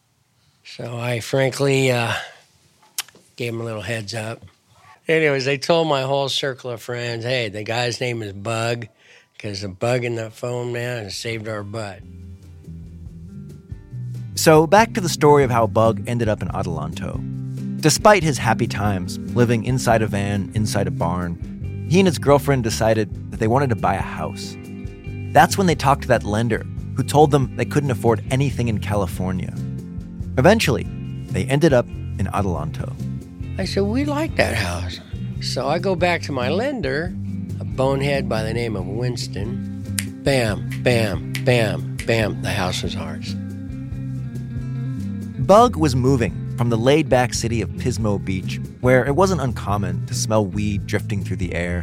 So 0.63 0.97
I 0.97 1.19
frankly 1.19 1.91
uh, 1.91 2.13
gave 3.35 3.53
him 3.53 3.61
a 3.61 3.65
little 3.65 3.81
heads 3.81 4.13
up. 4.13 4.43
Anyways, 5.07 5.45
they 5.45 5.57
told 5.57 5.87
my 5.87 6.03
whole 6.03 6.29
circle 6.29 6.71
of 6.71 6.81
friends, 6.81 7.23
hey, 7.23 7.49
the 7.49 7.63
guy's 7.63 7.99
name 7.99 8.21
is 8.21 8.33
Bug, 8.33 8.87
because 9.33 9.61
the 9.61 9.69
bug 9.69 10.03
in 10.03 10.15
the 10.15 10.29
phone 10.29 10.71
man 10.71 11.03
has 11.03 11.15
saved 11.15 11.47
our 11.47 11.63
butt. 11.63 11.99
So 14.35 14.65
back 14.65 14.93
to 14.93 15.01
the 15.01 15.09
story 15.09 15.43
of 15.43 15.51
how 15.51 15.67
Bug 15.67 16.03
ended 16.07 16.29
up 16.29 16.41
in 16.41 16.47
Adelanto. 16.47 17.19
Despite 17.81 18.23
his 18.23 18.37
happy 18.37 18.67
times 18.67 19.17
living 19.35 19.65
inside 19.65 20.01
a 20.01 20.07
van, 20.07 20.51
inside 20.53 20.87
a 20.87 20.91
barn, 20.91 21.50
he 21.91 21.99
and 21.99 22.07
his 22.07 22.17
girlfriend 22.17 22.63
decided 22.63 23.31
that 23.31 23.41
they 23.41 23.49
wanted 23.49 23.69
to 23.69 23.75
buy 23.75 23.95
a 23.95 24.01
house. 24.01 24.55
That's 25.33 25.57
when 25.57 25.67
they 25.67 25.75
talked 25.75 26.03
to 26.03 26.07
that 26.07 26.23
lender 26.23 26.65
who 26.95 27.03
told 27.03 27.31
them 27.31 27.53
they 27.57 27.65
couldn't 27.65 27.91
afford 27.91 28.23
anything 28.31 28.69
in 28.69 28.77
California. 28.77 29.53
Eventually, 30.37 30.83
they 31.31 31.43
ended 31.43 31.73
up 31.73 31.85
in 31.87 32.29
Adelanto. 32.33 32.95
I 33.59 33.65
said, 33.65 33.83
We 33.83 34.05
like 34.05 34.37
that 34.37 34.55
house. 34.55 35.01
So 35.41 35.67
I 35.67 35.79
go 35.79 35.97
back 35.97 36.21
to 36.21 36.31
my 36.31 36.47
lender, 36.47 37.13
a 37.59 37.65
bonehead 37.65 38.29
by 38.29 38.43
the 38.43 38.53
name 38.53 38.77
of 38.77 38.87
Winston. 38.87 39.83
Bam, 40.23 40.69
bam, 40.83 41.33
bam, 41.43 41.97
bam, 42.05 42.41
the 42.41 42.51
house 42.51 42.83
was 42.83 42.95
ours. 42.95 43.35
Bug 45.45 45.75
was 45.75 45.93
moving 45.93 46.40
from 46.61 46.69
the 46.69 46.77
laid 46.77 47.09
back 47.09 47.33
city 47.33 47.59
of 47.63 47.71
Pismo 47.71 48.23
Beach, 48.23 48.59
where 48.81 49.03
it 49.03 49.15
wasn't 49.15 49.41
uncommon 49.41 50.05
to 50.05 50.13
smell 50.13 50.45
weed 50.45 50.85
drifting 50.85 51.23
through 51.23 51.37
the 51.37 51.55
air, 51.55 51.81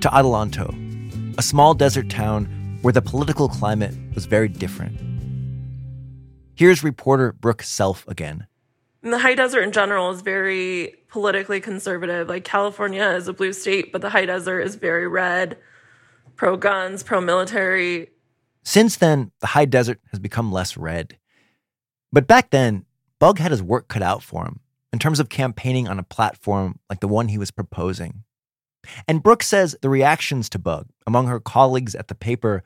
to 0.00 0.08
Adelanto, 0.08 1.38
a 1.38 1.42
small 1.42 1.74
desert 1.74 2.08
town 2.08 2.46
where 2.80 2.94
the 2.94 3.02
political 3.02 3.46
climate 3.46 3.94
was 4.14 4.24
very 4.24 4.48
different. 4.48 4.98
Here's 6.54 6.82
reporter 6.82 7.34
Brooke 7.34 7.62
Self 7.62 8.08
again. 8.08 8.46
The 9.02 9.18
high 9.18 9.34
desert 9.34 9.60
in 9.60 9.72
general 9.72 10.10
is 10.10 10.22
very 10.22 10.94
politically 11.10 11.60
conservative. 11.60 12.26
Like 12.26 12.44
California 12.44 13.04
is 13.10 13.28
a 13.28 13.34
blue 13.34 13.52
state, 13.52 13.92
but 13.92 14.00
the 14.00 14.08
high 14.08 14.24
desert 14.24 14.62
is 14.62 14.76
very 14.76 15.06
red, 15.06 15.58
pro 16.36 16.56
guns, 16.56 17.02
pro 17.02 17.20
military. 17.20 18.08
Since 18.64 18.96
then, 18.96 19.32
the 19.40 19.48
high 19.48 19.66
desert 19.66 20.00
has 20.10 20.18
become 20.18 20.50
less 20.50 20.74
red. 20.74 21.18
But 22.14 22.26
back 22.26 22.48
then, 22.48 22.85
Bug 23.18 23.38
had 23.38 23.50
his 23.50 23.62
work 23.62 23.88
cut 23.88 24.02
out 24.02 24.22
for 24.22 24.44
him 24.44 24.60
in 24.92 24.98
terms 24.98 25.20
of 25.20 25.28
campaigning 25.28 25.88
on 25.88 25.98
a 25.98 26.02
platform 26.02 26.78
like 26.90 27.00
the 27.00 27.08
one 27.08 27.28
he 27.28 27.38
was 27.38 27.50
proposing. 27.50 28.24
And 29.08 29.22
Brooke 29.22 29.42
says 29.42 29.76
the 29.80 29.88
reactions 29.88 30.48
to 30.50 30.58
Bug 30.58 30.88
among 31.06 31.26
her 31.26 31.40
colleagues 31.40 31.94
at 31.94 32.08
the 32.08 32.14
paper 32.14 32.62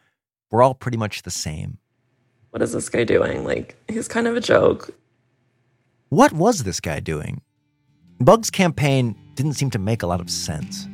were 0.50 0.62
all 0.62 0.74
pretty 0.74 0.98
much 0.98 1.22
the 1.22 1.30
same. 1.30 1.78
What 2.50 2.62
is 2.62 2.72
this 2.72 2.88
guy 2.88 3.04
doing? 3.04 3.44
Like, 3.44 3.76
he's 3.88 4.08
kind 4.08 4.26
of 4.26 4.36
a 4.36 4.40
joke. 4.40 4.90
What 6.08 6.32
was 6.32 6.64
this 6.64 6.80
guy 6.80 6.98
doing? 6.98 7.42
Bug's 8.20 8.50
campaign 8.50 9.16
didn't 9.34 9.54
seem 9.54 9.70
to 9.70 9.78
make 9.78 10.02
a 10.02 10.06
lot 10.06 10.20
of 10.20 10.28
sense. 10.28 10.88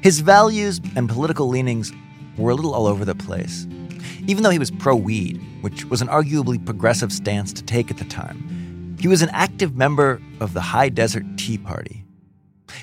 His 0.00 0.20
values 0.20 0.80
and 0.94 1.08
political 1.08 1.48
leanings 1.48 1.92
were 2.38 2.50
a 2.50 2.54
little 2.54 2.72
all 2.72 2.86
over 2.86 3.04
the 3.04 3.16
place. 3.16 3.66
Even 4.26 4.42
though 4.42 4.50
he 4.50 4.58
was 4.58 4.70
pro 4.70 4.94
weed, 4.94 5.40
which 5.60 5.84
was 5.86 6.00
an 6.00 6.08
arguably 6.08 6.64
progressive 6.64 7.12
stance 7.12 7.52
to 7.52 7.62
take 7.62 7.90
at 7.90 7.98
the 7.98 8.04
time, 8.04 8.59
he 9.00 9.08
was 9.08 9.22
an 9.22 9.30
active 9.30 9.74
member 9.74 10.20
of 10.40 10.52
the 10.52 10.60
High 10.60 10.90
Desert 10.90 11.24
Tea 11.38 11.56
Party. 11.56 12.04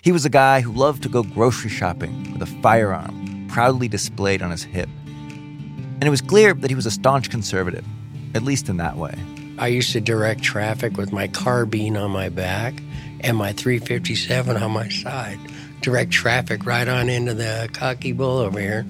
He 0.01 0.12
was 0.12 0.25
a 0.25 0.30
guy 0.30 0.62
who 0.62 0.71
loved 0.71 1.03
to 1.03 1.10
go 1.10 1.21
grocery 1.21 1.69
shopping 1.69 2.34
with 2.34 2.41
a 2.41 2.62
firearm 2.62 3.47
proudly 3.49 3.88
displayed 3.88 4.41
on 4.41 4.51
his 4.51 4.63
hip. 4.63 4.89
And 5.06 6.03
it 6.03 6.10
was 6.10 6.21
clear 6.21 6.53
that 6.53 6.69
he 6.71 6.75
was 6.75 6.86
a 6.86 6.91
staunch 6.91 7.30
conservative, 7.30 7.86
at 8.34 8.43
least 8.43 8.67
in 8.67 8.77
that 8.77 8.97
way. 8.97 9.15
I 9.60 9.67
used 9.67 9.91
to 9.93 10.01
direct 10.01 10.43
traffic 10.43 10.97
with 10.97 11.12
my 11.12 11.27
carbine 11.27 11.97
on 11.97 12.12
my 12.12 12.30
back 12.30 12.75
and 13.21 13.38
my 13.38 13.53
357 13.53 14.58
on 14.58 14.71
my 14.71 14.89
side. 14.89 15.39
Direct 15.82 16.12
traffic 16.12 16.65
right 16.65 16.88
on 16.88 17.10
into 17.10 17.34
the 17.34 17.69
cocky 17.73 18.12
bull 18.12 18.39
over 18.39 18.60
here, 18.60 18.84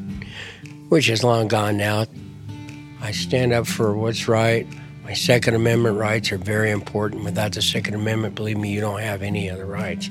which 0.90 1.10
is 1.10 1.24
long 1.24 1.48
gone 1.48 1.78
now. 1.78 2.06
I 3.02 3.12
stand 3.12 3.54
up 3.54 3.68
for 3.68 3.96
what's 3.96 4.28
right. 4.28 4.66
My 5.08 5.14
Second 5.14 5.56
Amendment 5.56 5.98
rights 5.98 6.34
are 6.34 6.38
very 6.38 6.70
important. 6.70 7.24
Without 7.24 7.54
the 7.54 7.62
Second 7.62 7.94
Amendment, 7.94 8.36
believe 8.36 8.58
me, 8.58 8.74
you 8.74 8.82
don't 8.82 9.00
have 9.00 9.22
any 9.22 9.50
other 9.50 9.66
rights. 9.66 10.10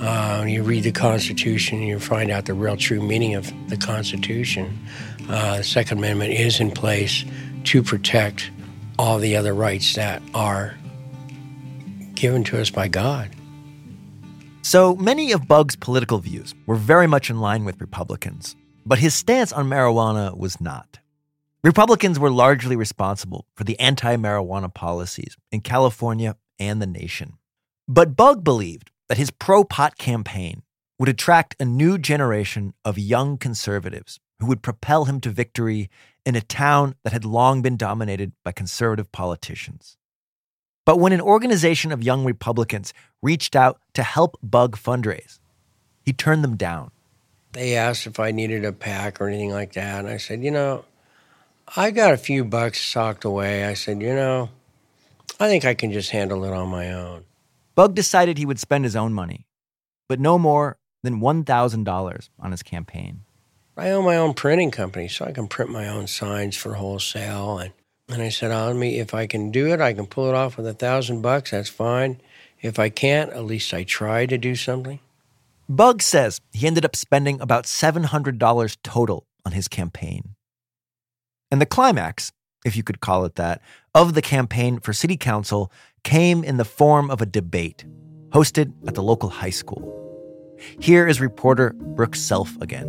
Uh, 0.00 0.44
you 0.48 0.64
read 0.64 0.82
the 0.82 0.90
Constitution 0.90 1.78
and 1.78 1.86
you 1.86 2.00
find 2.00 2.28
out 2.28 2.46
the 2.46 2.52
real 2.52 2.76
true 2.76 3.00
meaning 3.00 3.36
of 3.36 3.52
the 3.68 3.76
Constitution. 3.76 4.76
Uh, 5.28 5.58
the 5.58 5.62
Second 5.62 5.98
Amendment 5.98 6.32
is 6.32 6.58
in 6.58 6.72
place 6.72 7.24
to 7.62 7.84
protect 7.84 8.50
all 8.98 9.20
the 9.20 9.36
other 9.36 9.54
rights 9.54 9.94
that 9.94 10.20
are 10.34 10.74
given 12.16 12.42
to 12.42 12.60
us 12.60 12.68
by 12.68 12.88
God. 12.88 13.30
So 14.62 14.96
many 14.96 15.30
of 15.30 15.46
Bug's 15.46 15.76
political 15.76 16.18
views 16.18 16.52
were 16.66 16.74
very 16.74 17.06
much 17.06 17.30
in 17.30 17.38
line 17.38 17.64
with 17.64 17.80
Republicans, 17.80 18.56
but 18.84 18.98
his 18.98 19.14
stance 19.14 19.52
on 19.52 19.68
marijuana 19.68 20.36
was 20.36 20.60
not. 20.60 20.98
Republicans 21.64 22.18
were 22.18 22.30
largely 22.30 22.74
responsible 22.74 23.46
for 23.54 23.62
the 23.62 23.78
anti 23.78 24.16
marijuana 24.16 24.72
policies 24.72 25.36
in 25.52 25.60
California 25.60 26.34
and 26.58 26.82
the 26.82 26.88
nation. 26.88 27.34
But 27.86 28.16
Bug 28.16 28.42
believed 28.42 28.90
that 29.08 29.16
his 29.16 29.30
pro 29.30 29.62
pot 29.62 29.96
campaign 29.96 30.62
would 30.98 31.08
attract 31.08 31.54
a 31.60 31.64
new 31.64 31.98
generation 31.98 32.74
of 32.84 32.98
young 32.98 33.38
conservatives 33.38 34.18
who 34.40 34.46
would 34.46 34.62
propel 34.62 35.04
him 35.04 35.20
to 35.20 35.30
victory 35.30 35.88
in 36.26 36.34
a 36.34 36.40
town 36.40 36.96
that 37.04 37.12
had 37.12 37.24
long 37.24 37.62
been 37.62 37.76
dominated 37.76 38.32
by 38.44 38.50
conservative 38.50 39.12
politicians. 39.12 39.96
But 40.84 40.98
when 40.98 41.12
an 41.12 41.20
organization 41.20 41.92
of 41.92 42.02
young 42.02 42.24
Republicans 42.24 42.92
reached 43.22 43.54
out 43.54 43.80
to 43.94 44.02
help 44.02 44.36
Bug 44.42 44.76
fundraise, 44.76 45.38
he 46.04 46.12
turned 46.12 46.42
them 46.42 46.56
down. 46.56 46.90
They 47.52 47.76
asked 47.76 48.08
if 48.08 48.18
I 48.18 48.32
needed 48.32 48.64
a 48.64 48.72
PAC 48.72 49.20
or 49.20 49.28
anything 49.28 49.50
like 49.50 49.74
that. 49.74 50.00
And 50.00 50.08
I 50.08 50.16
said, 50.16 50.42
you 50.42 50.50
know, 50.50 50.84
I 51.68 51.90
got 51.90 52.12
a 52.12 52.18
few 52.18 52.44
bucks 52.44 52.80
socked 52.82 53.24
away. 53.24 53.64
I 53.64 53.74
said, 53.74 54.02
you 54.02 54.14
know, 54.14 54.50
I 55.40 55.48
think 55.48 55.64
I 55.64 55.74
can 55.74 55.92
just 55.92 56.10
handle 56.10 56.44
it 56.44 56.52
on 56.52 56.68
my 56.68 56.92
own. 56.92 57.24
Bug 57.74 57.94
decided 57.94 58.36
he 58.36 58.46
would 58.46 58.58
spend 58.58 58.84
his 58.84 58.96
own 58.96 59.12
money, 59.14 59.46
but 60.08 60.20
no 60.20 60.38
more 60.38 60.76
than 61.02 61.20
$1,000 61.20 62.28
on 62.38 62.50
his 62.50 62.62
campaign. 62.62 63.22
I 63.76 63.90
own 63.90 64.04
my 64.04 64.18
own 64.18 64.34
printing 64.34 64.70
company, 64.70 65.08
so 65.08 65.24
I 65.24 65.32
can 65.32 65.48
print 65.48 65.70
my 65.70 65.88
own 65.88 66.06
signs 66.06 66.56
for 66.56 66.74
wholesale. 66.74 67.58
And, 67.58 67.72
and 68.08 68.20
I 68.20 68.28
said, 68.28 68.50
oh, 68.50 68.74
me, 68.74 68.98
if 68.98 69.14
I 69.14 69.26
can 69.26 69.50
do 69.50 69.72
it, 69.72 69.80
I 69.80 69.94
can 69.94 70.06
pull 70.06 70.28
it 70.28 70.34
off 70.34 70.58
with 70.58 70.66
a 70.66 70.74
thousand 70.74 71.22
bucks. 71.22 71.52
That's 71.52 71.70
fine. 71.70 72.20
If 72.60 72.78
I 72.78 72.90
can't, 72.90 73.32
at 73.32 73.44
least 73.44 73.72
I 73.72 73.84
try 73.84 74.26
to 74.26 74.36
do 74.36 74.54
something. 74.54 75.00
Bug 75.68 76.02
says 76.02 76.40
he 76.52 76.66
ended 76.66 76.84
up 76.84 76.94
spending 76.94 77.40
about 77.40 77.64
$700 77.64 78.76
total 78.84 79.24
on 79.46 79.52
his 79.52 79.68
campaign. 79.68 80.34
And 81.52 81.60
the 81.60 81.66
climax, 81.66 82.32
if 82.64 82.76
you 82.76 82.82
could 82.82 83.00
call 83.00 83.26
it 83.26 83.34
that, 83.34 83.60
of 83.94 84.14
the 84.14 84.22
campaign 84.22 84.80
for 84.80 84.94
city 84.94 85.18
council 85.18 85.70
came 86.02 86.42
in 86.42 86.56
the 86.56 86.64
form 86.64 87.10
of 87.10 87.20
a 87.20 87.26
debate 87.26 87.84
hosted 88.30 88.72
at 88.88 88.94
the 88.94 89.02
local 89.02 89.28
high 89.28 89.50
school. 89.50 89.98
Here 90.80 91.06
is 91.06 91.20
reporter 91.20 91.74
Brooke 91.74 92.16
Self 92.16 92.56
again. 92.62 92.86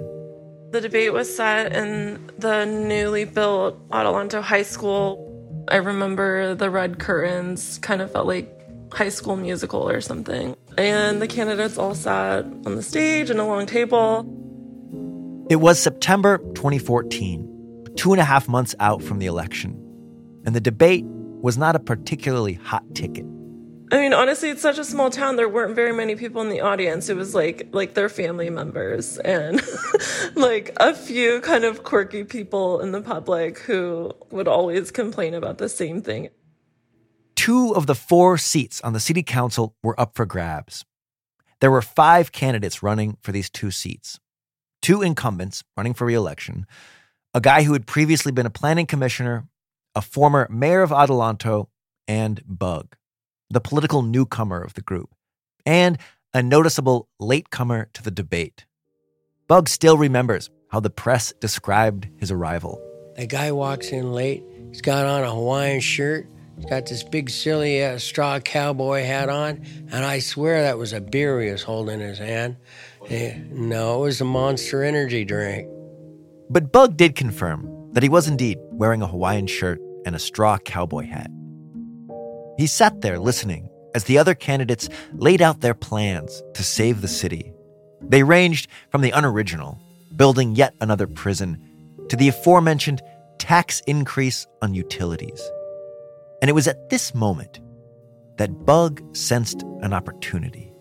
The 0.71 0.79
debate 0.79 1.11
was 1.11 1.35
set 1.35 1.73
in 1.73 2.31
the 2.37 2.63
newly 2.63 3.25
built 3.25 3.89
Adelanto 3.89 4.41
High 4.41 4.63
School. 4.63 5.65
I 5.67 5.75
remember 5.75 6.55
the 6.55 6.69
red 6.69 6.99
curtains 6.99 7.79
kind 7.79 8.01
of 8.01 8.13
felt 8.13 8.27
like 8.27 8.49
high 8.93 9.09
school 9.09 9.35
musical 9.35 9.89
or 9.89 9.99
something. 9.99 10.55
And 10.77 11.21
the 11.21 11.27
candidates 11.27 11.77
all 11.77 11.95
sat 11.95 12.45
on 12.45 12.75
the 12.75 12.81
stage 12.81 13.29
in 13.29 13.39
a 13.39 13.45
long 13.45 13.65
table. 13.65 14.25
It 15.49 15.57
was 15.57 15.79
September 15.79 16.37
2014, 16.55 17.52
two 17.95 18.13
and 18.13 18.21
a 18.21 18.25
half 18.25 18.47
months 18.47 18.75
out 18.79 19.01
from 19.01 19.19
the 19.19 19.25
election. 19.25 19.79
And 20.45 20.55
the 20.55 20.61
debate 20.61 21.05
was 21.05 21.57
not 21.57 21.75
a 21.75 21.79
particularly 21.79 22.53
hot 22.53 22.83
ticket. 22.95 23.25
I 23.91 23.97
mean, 23.97 24.13
honestly, 24.13 24.49
it's 24.49 24.61
such 24.61 24.79
a 24.79 24.83
small 24.83 25.11
town. 25.11 25.35
There 25.35 25.47
weren't 25.47 25.75
very 25.75 25.93
many 25.93 26.15
people 26.15 26.41
in 26.41 26.49
the 26.49 26.61
audience. 26.61 27.09
It 27.09 27.15
was 27.15 27.35
like 27.35 27.67
like 27.73 27.93
their 27.93 28.09
family 28.09 28.49
members 28.49 29.19
and 29.19 29.61
like 30.35 30.75
a 30.77 30.95
few 30.95 31.41
kind 31.41 31.63
of 31.63 31.83
quirky 31.83 32.23
people 32.23 32.79
in 32.79 32.91
the 32.91 33.01
public 33.01 33.59
who 33.59 34.11
would 34.31 34.47
always 34.47 34.89
complain 34.89 35.35
about 35.35 35.59
the 35.59 35.69
same 35.69 36.01
thing. 36.01 36.29
Two 37.35 37.75
of 37.75 37.85
the 37.85 37.93
four 37.93 38.37
seats 38.39 38.81
on 38.81 38.93
the 38.93 38.99
city 38.99 39.21
council 39.21 39.75
were 39.83 39.99
up 39.99 40.15
for 40.15 40.25
grabs. 40.25 40.85
There 41.59 41.71
were 41.71 41.81
five 41.81 42.31
candidates 42.31 42.81
running 42.81 43.17
for 43.21 43.31
these 43.31 43.49
two 43.49 43.69
seats. 43.69 44.19
Two 44.81 45.01
incumbents 45.01 45.63
running 45.77 45.93
for 45.93 46.05
reelection, 46.05 46.65
a 47.33 47.41
guy 47.41 47.63
who 47.63 47.73
had 47.73 47.85
previously 47.85 48.31
been 48.31 48.45
a 48.45 48.51
planning 48.51 48.85
commissioner, 48.85 49.47
a 49.95 50.01
former 50.01 50.47
mayor 50.49 50.81
of 50.81 50.91
Adelanto, 50.91 51.67
and 52.07 52.41
Bug 52.45 52.95
the 53.53 53.61
political 53.61 54.01
newcomer 54.01 54.61
of 54.61 54.73
the 54.73 54.81
group, 54.81 55.13
and 55.65 55.97
a 56.33 56.41
noticeable 56.41 57.07
latecomer 57.19 57.87
to 57.93 58.03
the 58.03 58.11
debate. 58.11 58.65
Bug 59.47 59.69
still 59.69 59.97
remembers 59.97 60.49
how 60.69 60.79
the 60.79 60.89
press 60.89 61.31
described 61.39 62.07
his 62.17 62.31
arrival. 62.31 62.81
The 63.15 63.27
guy 63.27 63.51
walks 63.51 63.89
in 63.89 64.11
late. 64.11 64.43
He's 64.69 64.81
got 64.81 65.05
on 65.05 65.23
a 65.23 65.29
Hawaiian 65.29 65.81
shirt. 65.81 66.27
He's 66.55 66.65
got 66.65 66.87
this 66.87 67.03
big 67.03 67.29
silly 67.29 67.83
uh, 67.83 67.99
straw 67.99 68.39
cowboy 68.39 69.03
hat 69.03 69.29
on, 69.29 69.63
and 69.91 70.03
I 70.03 70.19
swear 70.19 70.63
that 70.63 70.79
was 70.79 70.93
a 70.93 71.01
beer 71.01 71.39
he 71.41 71.51
was 71.51 71.61
holding 71.61 72.01
in 72.01 72.07
his 72.07 72.17
hand. 72.17 72.57
Eh, 73.09 73.37
no, 73.51 73.97
it 73.97 74.01
was 74.01 74.21
a 74.21 74.25
Monster 74.25 74.83
Energy 74.83 75.25
drink. 75.25 75.69
But 76.49 76.71
Bug 76.71 76.97
did 76.97 77.15
confirm 77.15 77.91
that 77.93 78.03
he 78.03 78.09
was 78.09 78.27
indeed 78.27 78.57
wearing 78.71 79.01
a 79.01 79.07
Hawaiian 79.07 79.47
shirt 79.47 79.79
and 80.05 80.15
a 80.15 80.19
straw 80.19 80.57
cowboy 80.57 81.05
hat. 81.05 81.31
He 82.57 82.67
sat 82.67 83.01
there 83.01 83.19
listening 83.19 83.69
as 83.95 84.03
the 84.05 84.17
other 84.17 84.35
candidates 84.35 84.89
laid 85.13 85.41
out 85.41 85.61
their 85.61 85.73
plans 85.73 86.43
to 86.53 86.63
save 86.63 87.01
the 87.01 87.07
city. 87.07 87.53
They 88.01 88.23
ranged 88.23 88.67
from 88.89 89.01
the 89.01 89.11
unoriginal, 89.11 89.79
building 90.15 90.55
yet 90.55 90.73
another 90.81 91.07
prison, 91.07 91.57
to 92.09 92.15
the 92.15 92.27
aforementioned 92.27 93.01
tax 93.37 93.81
increase 93.87 94.45
on 94.61 94.73
utilities. 94.73 95.41
And 96.41 96.49
it 96.49 96.53
was 96.53 96.67
at 96.67 96.89
this 96.89 97.15
moment 97.15 97.59
that 98.37 98.65
Bug 98.65 99.01
sensed 99.15 99.63
an 99.81 99.93
opportunity. 99.93 100.73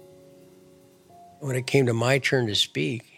When 1.41 1.57
it 1.57 1.67
came 1.67 1.87
to 1.87 1.95
my 1.95 2.19
turn 2.19 2.47
to 2.47 2.55
speak, 2.55 3.12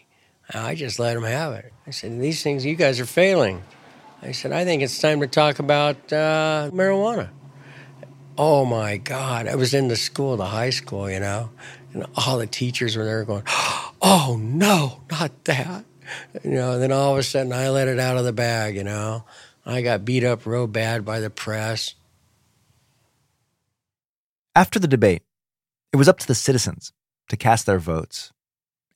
I 0.53 0.75
just 0.75 0.99
let 0.99 1.17
him 1.17 1.23
have 1.23 1.53
it. 1.55 1.73
I 1.87 1.91
said, 1.91 2.21
These 2.21 2.43
things, 2.43 2.65
you 2.65 2.75
guys 2.75 3.01
are 3.01 3.07
failing. 3.07 3.63
I 4.23 4.33
said, 4.33 4.53
I 4.53 4.65
think 4.65 4.83
it's 4.83 4.99
time 4.99 5.21
to 5.21 5.27
talk 5.27 5.59
about 5.59 5.97
uh, 6.13 6.71
marijuana. 6.73 7.29
Oh 8.37 8.65
my 8.65 8.97
God. 8.97 9.47
I 9.47 9.55
was 9.55 9.75
in 9.75 9.89
the 9.89 9.97
school, 9.97 10.37
the 10.37 10.47
high 10.47 10.71
school, 10.71 11.11
you 11.11 11.21
know, 11.21 11.51
and 11.93 12.07
all 12.17 12.39
the 12.39 12.47
teachers 12.47 12.97
were 12.97 13.05
there 13.05 13.25
going, 13.25 13.45
Oh 14.03 14.39
no, 14.41 15.01
not 15.11 15.45
that. 15.45 15.85
You 16.43 16.51
know, 16.51 16.73
and 16.73 16.83
then 16.83 16.93
all 16.93 17.13
of 17.13 17.19
a 17.19 17.23
sudden 17.23 17.53
I 17.53 17.71
let 17.71 17.89
it 17.89 17.99
out 17.99 18.17
of 18.17 18.25
the 18.25 18.33
bag, 18.33 18.77
you 18.77 18.85
know. 18.85 19.25
I 19.65 19.81
got 19.81 20.05
beat 20.05 20.25
up 20.25 20.45
real 20.45 20.67
bad 20.67 21.05
by 21.05 21.21
the 21.21 21.31
press. 21.31 21.95
After 24.55 24.79
the 24.79 24.89
debate, 24.89 25.23
it 25.93 25.97
was 25.97 26.09
up 26.09 26.19
to 26.19 26.27
the 26.27 26.35
citizens 26.35 26.93
to 27.31 27.37
cast 27.37 27.65
their 27.65 27.79
votes. 27.79 28.34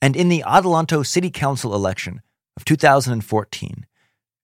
And 0.01 0.15
in 0.15 0.29
the 0.29 0.43
Adelanto 0.45 1.05
City 1.05 1.29
Council 1.29 1.75
election 1.75 2.21
of 2.55 2.65
2014, 2.65 3.85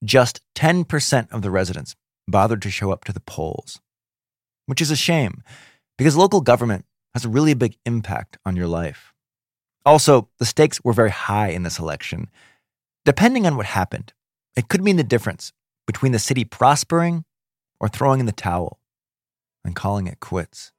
just 0.04 0.42
10% 0.56 1.32
of 1.32 1.42
the 1.42 1.52
residents 1.52 1.96
bothered 2.28 2.62
to 2.62 2.72
show 2.72 2.92
up 2.92 3.04
to 3.06 3.14
the 3.14 3.22
polls 3.22 3.80
which 4.66 4.82
is 4.82 4.92
a 4.92 4.96
shame 4.96 5.44
because 5.98 6.16
local 6.16 6.42
government 6.42 6.86
has 7.14 7.26
a 7.26 7.30
really 7.30 7.54
big 7.54 7.78
impact 7.86 8.38
on 8.46 8.56
your 8.56 8.68
life. 8.68 9.14
Also, 9.86 10.30
the 10.40 10.46
stakes 10.46 10.84
were 10.84 10.94
very 10.94 11.12
high 11.12 11.50
in 11.50 11.64
this 11.64 11.80
election. 11.80 12.30
Depending 13.06 13.46
on 13.46 13.56
what 13.56 13.68
happened, 13.68 14.14
it 14.56 14.68
could 14.68 14.84
mean 14.84 14.98
the 14.98 15.04
difference 15.04 15.54
between 15.86 16.12
the 16.12 16.20
city 16.20 16.44
prospering 16.44 17.24
or 17.80 17.88
throwing 17.88 18.20
in 18.20 18.26
the 18.26 18.32
towel 18.32 18.80
and 19.64 19.76
calling 19.76 20.08
it 20.08 20.20
quits. 20.20 20.72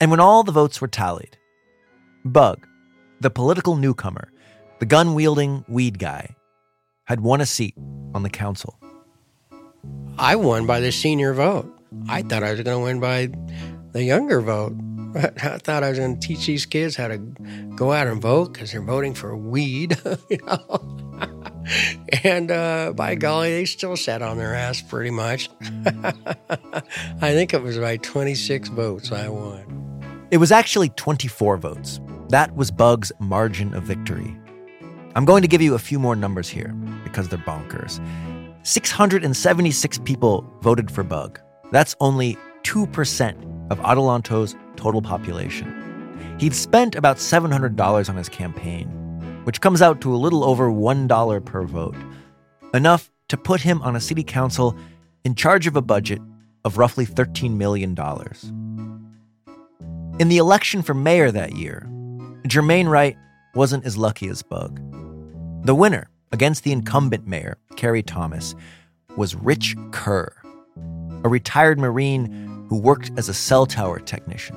And 0.00 0.10
when 0.10 0.20
all 0.20 0.42
the 0.42 0.52
votes 0.52 0.80
were 0.80 0.88
tallied, 0.88 1.36
Bug, 2.24 2.66
the 3.20 3.30
political 3.30 3.76
newcomer, 3.76 4.32
the 4.78 4.86
gun 4.86 5.14
wielding 5.14 5.64
weed 5.68 5.98
guy, 5.98 6.36
had 7.04 7.20
won 7.20 7.40
a 7.40 7.46
seat 7.46 7.74
on 8.14 8.22
the 8.22 8.30
council. 8.30 8.78
I 10.18 10.36
won 10.36 10.66
by 10.66 10.80
the 10.80 10.92
senior 10.92 11.34
vote. 11.34 11.68
I 12.08 12.22
thought 12.22 12.42
I 12.42 12.52
was 12.52 12.60
going 12.60 12.78
to 12.78 12.84
win 12.84 13.00
by 13.00 13.30
the 13.92 14.04
younger 14.04 14.40
vote. 14.40 14.74
I 15.16 15.58
thought 15.58 15.82
I 15.82 15.90
was 15.90 15.98
going 15.98 16.18
to 16.18 16.26
teach 16.26 16.46
these 16.46 16.64
kids 16.64 16.96
how 16.96 17.08
to 17.08 17.18
go 17.74 17.92
out 17.92 18.06
and 18.06 18.22
vote 18.22 18.52
because 18.52 18.72
they're 18.72 18.80
voting 18.80 19.14
for 19.14 19.36
weed, 19.36 19.96
you 20.30 20.38
know. 20.46 20.98
and 22.24 22.50
uh, 22.50 22.92
by 22.94 23.14
golly, 23.14 23.50
they 23.50 23.64
still 23.64 23.96
sat 23.96 24.22
on 24.22 24.38
their 24.38 24.54
ass 24.54 24.80
pretty 24.80 25.10
much. 25.10 25.50
I 27.20 27.32
think 27.32 27.52
it 27.52 27.62
was 27.62 27.78
by 27.78 27.96
26 27.98 28.68
votes 28.68 29.10
I 29.12 29.28
won. 29.28 29.91
It 30.32 30.38
was 30.38 30.50
actually 30.50 30.88
24 30.88 31.58
votes. 31.58 32.00
That 32.30 32.56
was 32.56 32.70
Bug's 32.70 33.12
margin 33.18 33.74
of 33.74 33.82
victory. 33.82 34.34
I'm 35.14 35.26
going 35.26 35.42
to 35.42 35.48
give 35.48 35.60
you 35.60 35.74
a 35.74 35.78
few 35.78 35.98
more 35.98 36.16
numbers 36.16 36.48
here 36.48 36.72
because 37.04 37.28
they're 37.28 37.38
bonkers. 37.40 38.00
676 38.62 39.98
people 40.06 40.50
voted 40.62 40.90
for 40.90 41.02
Bug. 41.02 41.38
That's 41.70 41.94
only 42.00 42.38
2% 42.62 43.70
of 43.70 43.78
Adelanto's 43.80 44.56
total 44.76 45.02
population. 45.02 45.68
He'd 46.40 46.54
spent 46.54 46.94
about 46.94 47.18
$700 47.18 48.08
on 48.08 48.16
his 48.16 48.30
campaign, 48.30 48.88
which 49.44 49.60
comes 49.60 49.82
out 49.82 50.00
to 50.00 50.14
a 50.14 50.16
little 50.16 50.44
over 50.44 50.70
$1 50.70 51.44
per 51.44 51.64
vote, 51.64 51.96
enough 52.72 53.10
to 53.28 53.36
put 53.36 53.60
him 53.60 53.82
on 53.82 53.96
a 53.96 54.00
city 54.00 54.24
council 54.24 54.78
in 55.26 55.34
charge 55.34 55.66
of 55.66 55.76
a 55.76 55.82
budget 55.82 56.22
of 56.64 56.78
roughly 56.78 57.04
$13 57.04 57.54
million. 57.54 57.94
In 60.18 60.28
the 60.28 60.36
election 60.36 60.82
for 60.82 60.92
mayor 60.92 61.30
that 61.30 61.56
year, 61.56 61.86
Jermaine 62.46 62.88
Wright 62.88 63.16
wasn't 63.54 63.86
as 63.86 63.96
lucky 63.96 64.28
as 64.28 64.42
Bug. 64.42 64.78
The 65.64 65.74
winner 65.74 66.10
against 66.32 66.64
the 66.64 66.72
incumbent 66.72 67.26
mayor, 67.26 67.56
Cari 67.76 68.02
Thomas, 68.02 68.54
was 69.16 69.34
Rich 69.34 69.74
Kerr, 69.90 70.30
a 71.24 71.28
retired 71.30 71.78
Marine 71.78 72.66
who 72.68 72.78
worked 72.78 73.10
as 73.16 73.30
a 73.30 73.34
cell 73.34 73.64
tower 73.64 74.00
technician. 74.00 74.56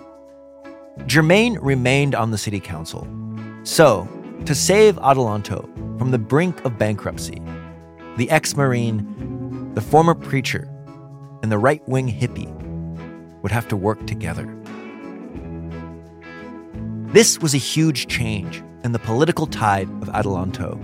Jermaine 1.00 1.58
remained 1.62 2.16
on 2.16 2.32
the 2.32 2.38
city 2.38 2.60
council. 2.60 3.08
So, 3.64 4.08
To 4.46 4.54
save 4.54 4.98
Adelanto 4.98 5.64
from 5.98 6.12
the 6.12 6.20
brink 6.20 6.64
of 6.66 6.78
bankruptcy, 6.78 7.42
the 8.18 8.30
ex 8.30 8.56
Marine, 8.56 9.72
the 9.74 9.82
former 9.82 10.14
preacher, 10.14 10.70
and 11.42 11.52
the 11.52 11.58
right 11.58 11.82
wing 11.88 12.08
hippie 12.08 12.52
would 13.42 13.52
have 13.52 13.68
to 13.70 13.78
work 13.78 14.06
together. 14.06 14.46
This 17.16 17.40
was 17.40 17.54
a 17.54 17.58
huge 17.58 18.08
change 18.08 18.62
in 18.84 18.92
the 18.92 19.00
political 19.00 19.48
tide 19.48 19.88
of 20.02 20.10
Adelanto. 20.10 20.78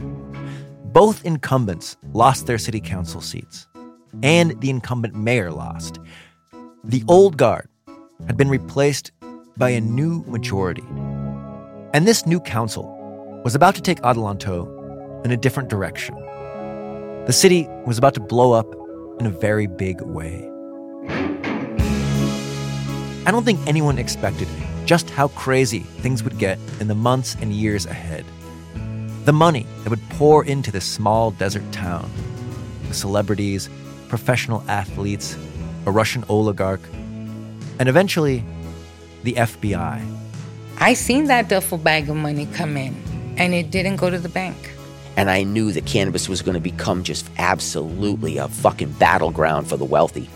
Both 0.93 1.25
incumbents 1.25 1.97
lost 2.13 2.45
their 2.45 2.57
city 2.57 2.79
council 2.79 3.19
seats, 3.19 3.67
and 4.23 4.57
the 4.61 4.69
incumbent 4.69 5.13
mayor 5.13 5.51
lost. 5.51 5.99
The 6.85 7.03
old 7.09 7.35
guard 7.35 7.67
had 8.27 8.37
been 8.37 8.47
replaced 8.47 9.11
by 9.57 9.71
a 9.71 9.81
new 9.81 10.23
majority. 10.25 10.85
And 11.93 12.07
this 12.07 12.25
new 12.25 12.39
council 12.39 12.85
was 13.43 13.53
about 13.53 13.75
to 13.75 13.81
take 13.81 13.99
Adelanto 13.99 15.25
in 15.25 15.31
a 15.31 15.37
different 15.37 15.67
direction. 15.67 16.15
The 17.25 17.33
city 17.33 17.67
was 17.85 17.97
about 17.97 18.13
to 18.13 18.21
blow 18.21 18.53
up 18.53 18.73
in 19.19 19.25
a 19.25 19.31
very 19.31 19.67
big 19.67 19.99
way. 19.99 20.49
I 23.25 23.31
don't 23.31 23.43
think 23.43 23.59
anyone 23.67 23.97
expected 23.97 24.47
just 24.85 25.09
how 25.09 25.29
crazy 25.29 25.79
things 25.79 26.23
would 26.23 26.37
get 26.37 26.59
in 26.79 26.87
the 26.87 26.95
months 26.95 27.35
and 27.41 27.53
years 27.53 27.85
ahead. 27.85 28.25
The 29.25 29.33
money 29.33 29.65
that 29.83 29.89
would 29.89 30.09
pour 30.09 30.43
into 30.43 30.71
this 30.71 30.85
small 30.85 31.31
desert 31.31 31.69
town, 31.71 32.09
the 32.87 32.93
celebrities, 32.93 33.69
professional 34.07 34.63
athletes, 34.67 35.37
a 35.85 35.91
Russian 35.91 36.23
oligarch, 36.27 36.81
and 37.79 37.87
eventually 37.87 38.43
the 39.23 39.33
FBI. 39.33 40.05
I 40.79 40.93
seen 40.93 41.25
that 41.25 41.47
duffel 41.47 41.77
bag 41.77 42.09
of 42.09 42.15
money 42.15 42.47
come 42.47 42.75
in, 42.75 42.95
and 43.37 43.53
it 43.53 43.71
didn't 43.71 43.97
go 43.97 44.09
to 44.09 44.17
the 44.17 44.29
bank. 44.29 44.73
And 45.15 45.29
I 45.29 45.43
knew 45.43 45.71
that 45.73 45.85
cannabis 45.85 46.27
was 46.27 46.41
going 46.41 46.55
to 46.55 46.61
become 46.61 47.03
just 47.03 47.29
absolutely 47.37 48.37
a 48.37 48.47
fucking 48.47 48.91
battleground 48.93 49.67
for 49.67 49.77
the 49.77 49.85
wealthy. 49.85 50.29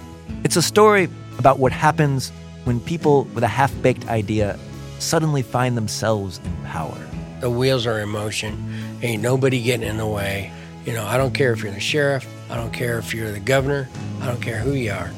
It's 0.43 0.55
a 0.55 0.61
story 0.61 1.09
about 1.39 1.59
what 1.59 1.71
happens 1.71 2.31
when 2.65 2.79
people 2.79 3.23
with 3.33 3.43
a 3.43 3.47
half 3.47 3.71
baked 3.81 4.07
idea 4.09 4.59
suddenly 4.99 5.41
find 5.41 5.77
themselves 5.77 6.39
in 6.43 6.55
power. 6.65 6.97
The 7.39 7.49
wheels 7.49 7.85
are 7.85 7.99
in 7.99 8.09
motion. 8.09 8.99
Ain't 9.01 9.21
nobody 9.21 9.61
getting 9.61 9.87
in 9.87 9.97
the 9.97 10.07
way. 10.07 10.51
You 10.85 10.93
know, 10.93 11.05
I 11.05 11.17
don't 11.17 11.33
care 11.33 11.53
if 11.53 11.63
you're 11.63 11.71
the 11.71 11.79
sheriff, 11.79 12.27
I 12.49 12.55
don't 12.55 12.71
care 12.71 12.99
if 12.99 13.13
you're 13.13 13.31
the 13.31 13.39
governor, 13.39 13.87
I 14.21 14.27
don't 14.27 14.41
care 14.41 14.59
who 14.59 14.73
you 14.73 14.91
are. 14.91 15.11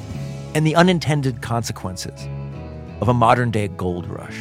And 0.55 0.65
the 0.65 0.75
unintended 0.75 1.41
consequences 1.41 2.27
of 3.01 3.10
a 3.10 3.13
modern 3.13 3.51
day 3.51 3.67
gold 3.69 4.07
rush. 4.07 4.38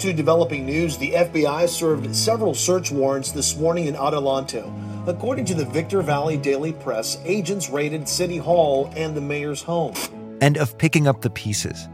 To 0.00 0.12
developing 0.12 0.66
news, 0.66 0.96
the 0.96 1.12
FBI 1.12 1.68
served 1.68 2.14
several 2.14 2.54
search 2.54 2.90
warrants 2.90 3.32
this 3.32 3.56
morning 3.56 3.86
in 3.86 3.94
Adelanto. 3.94 4.72
According 5.08 5.44
to 5.46 5.54
the 5.54 5.64
Victor 5.64 6.02
Valley 6.02 6.36
Daily 6.36 6.72
Press, 6.72 7.18
agents 7.24 7.68
raided 7.70 8.08
City 8.08 8.36
Hall 8.36 8.92
and 8.94 9.16
the 9.16 9.20
mayor's 9.20 9.62
home. 9.62 9.94
And 10.40 10.56
of 10.56 10.76
picking 10.78 11.08
up 11.08 11.20
the 11.20 11.30
pieces 11.30 11.88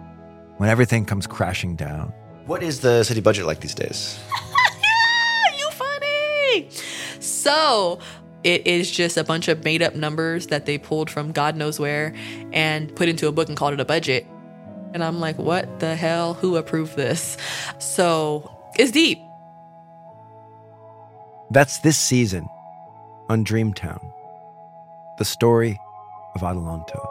when 0.59 0.69
everything 0.69 1.05
comes 1.05 1.27
crashing 1.27 1.77
down. 1.77 2.13
What 2.47 2.63
is 2.63 2.81
the 2.81 3.05
city 3.05 3.21
budget 3.21 3.47
like 3.47 3.61
these 3.61 3.75
days? 3.75 4.19
you 5.59 5.69
funny. 5.71 6.69
So 7.21 7.99
it 8.43 8.67
is 8.67 8.91
just 8.91 9.17
a 9.17 9.25
bunch 9.25 9.49
of 9.49 9.65
made 9.65 9.83
up 9.83 9.95
numbers 9.95 10.49
that 10.49 10.67
they 10.67 10.77
pulled 10.77 11.11
from 11.11 11.33
God 11.33 11.57
knows 11.57 11.81
where 11.81 12.15
and 12.53 12.95
put 12.95 13.09
into 13.09 13.27
a 13.27 13.33
book 13.33 13.49
and 13.49 13.57
called 13.57 13.73
it 13.73 13.81
a 13.81 13.85
budget. 13.85 14.27
And 14.93 15.03
I'm 15.03 15.19
like, 15.19 15.39
what 15.39 15.81
the 15.81 15.97
hell? 15.97 16.35
Who 16.35 16.57
approved 16.57 16.95
this? 16.95 17.37
So 17.79 18.51
it's 18.79 18.93
deep. 18.93 19.19
That's 21.51 21.79
this 21.79 21.97
season 21.97 22.47
on 23.29 23.45
Dreamtown, 23.45 24.01
the 25.19 25.25
story 25.25 25.79
of 26.35 26.43
Adelanto. 26.43 27.05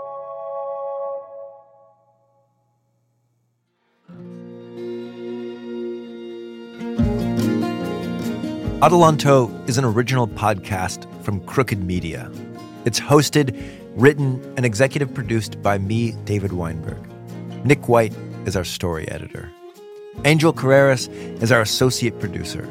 Adelanto 8.84 9.50
is 9.70 9.78
an 9.78 9.86
original 9.86 10.28
podcast 10.28 11.08
from 11.24 11.40
Crooked 11.46 11.82
Media. 11.82 12.30
It's 12.84 13.00
hosted, 13.00 13.58
written, 13.96 14.44
and 14.58 14.66
executive 14.66 15.14
produced 15.14 15.62
by 15.62 15.78
me, 15.78 16.12
David 16.26 16.52
Weinberg. 16.52 17.00
Nick 17.66 17.88
White 17.88 18.14
is 18.46 18.58
our 18.58 18.66
story 18.66 19.08
editor. 19.08 19.50
Angel 20.26 20.52
Carreras 20.52 21.08
is 21.42 21.50
our 21.50 21.62
associate 21.62 22.20
producer. 22.20 22.68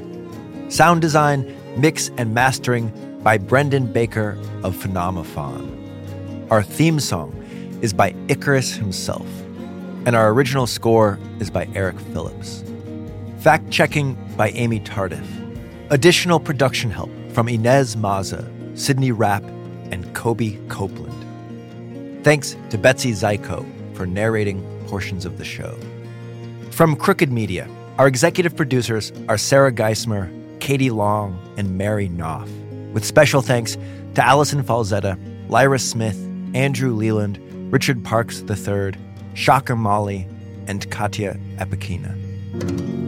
Sound 0.68 1.00
design, 1.00 1.50
mix, 1.78 2.10
and 2.18 2.34
mastering 2.34 2.92
by 3.22 3.38
Brendan 3.38 3.90
Baker 3.90 4.38
of 4.64 4.76
Phenomophon. 4.76 6.46
Our 6.50 6.62
theme 6.62 7.00
song 7.00 7.34
is 7.80 7.94
by 7.94 8.14
Icarus 8.28 8.74
himself, 8.74 9.26
and 10.04 10.14
our 10.14 10.30
original 10.30 10.66
score 10.66 11.18
is 11.40 11.48
by 11.48 11.70
Eric 11.74 11.98
Phillips. 12.12 12.62
Fact 13.38 13.70
checking 13.70 14.12
by 14.36 14.50
Amy 14.50 14.78
Tardif. 14.78 15.41
Additional 15.92 16.40
production 16.40 16.90
help 16.90 17.10
from 17.32 17.50
Inez 17.50 17.98
Maza, 17.98 18.50
Sydney 18.72 19.12
Rapp, 19.12 19.42
and 19.90 20.14
Kobe 20.14 20.56
Copeland. 20.68 22.24
Thanks 22.24 22.56
to 22.70 22.78
Betsy 22.78 23.12
Zyko 23.12 23.66
for 23.94 24.06
narrating 24.06 24.62
portions 24.86 25.26
of 25.26 25.36
the 25.36 25.44
show. 25.44 25.78
From 26.70 26.96
Crooked 26.96 27.30
Media, 27.30 27.68
our 27.98 28.06
executive 28.06 28.56
producers 28.56 29.12
are 29.28 29.36
Sarah 29.36 29.70
Geismer, 29.70 30.30
Katie 30.60 30.88
Long, 30.88 31.38
and 31.58 31.76
Mary 31.76 32.08
Knopf, 32.08 32.48
with 32.94 33.04
special 33.04 33.42
thanks 33.42 33.76
to 34.14 34.24
Allison 34.24 34.64
Falzetta, 34.64 35.18
Lyra 35.50 35.78
Smith, 35.78 36.16
Andrew 36.54 36.94
Leland, 36.94 37.38
Richard 37.70 38.02
Parks 38.02 38.42
III, 38.48 38.92
Shocker 39.34 39.76
Molly, 39.76 40.26
and 40.66 40.90
Katya 40.90 41.38
Epikina. 41.58 43.01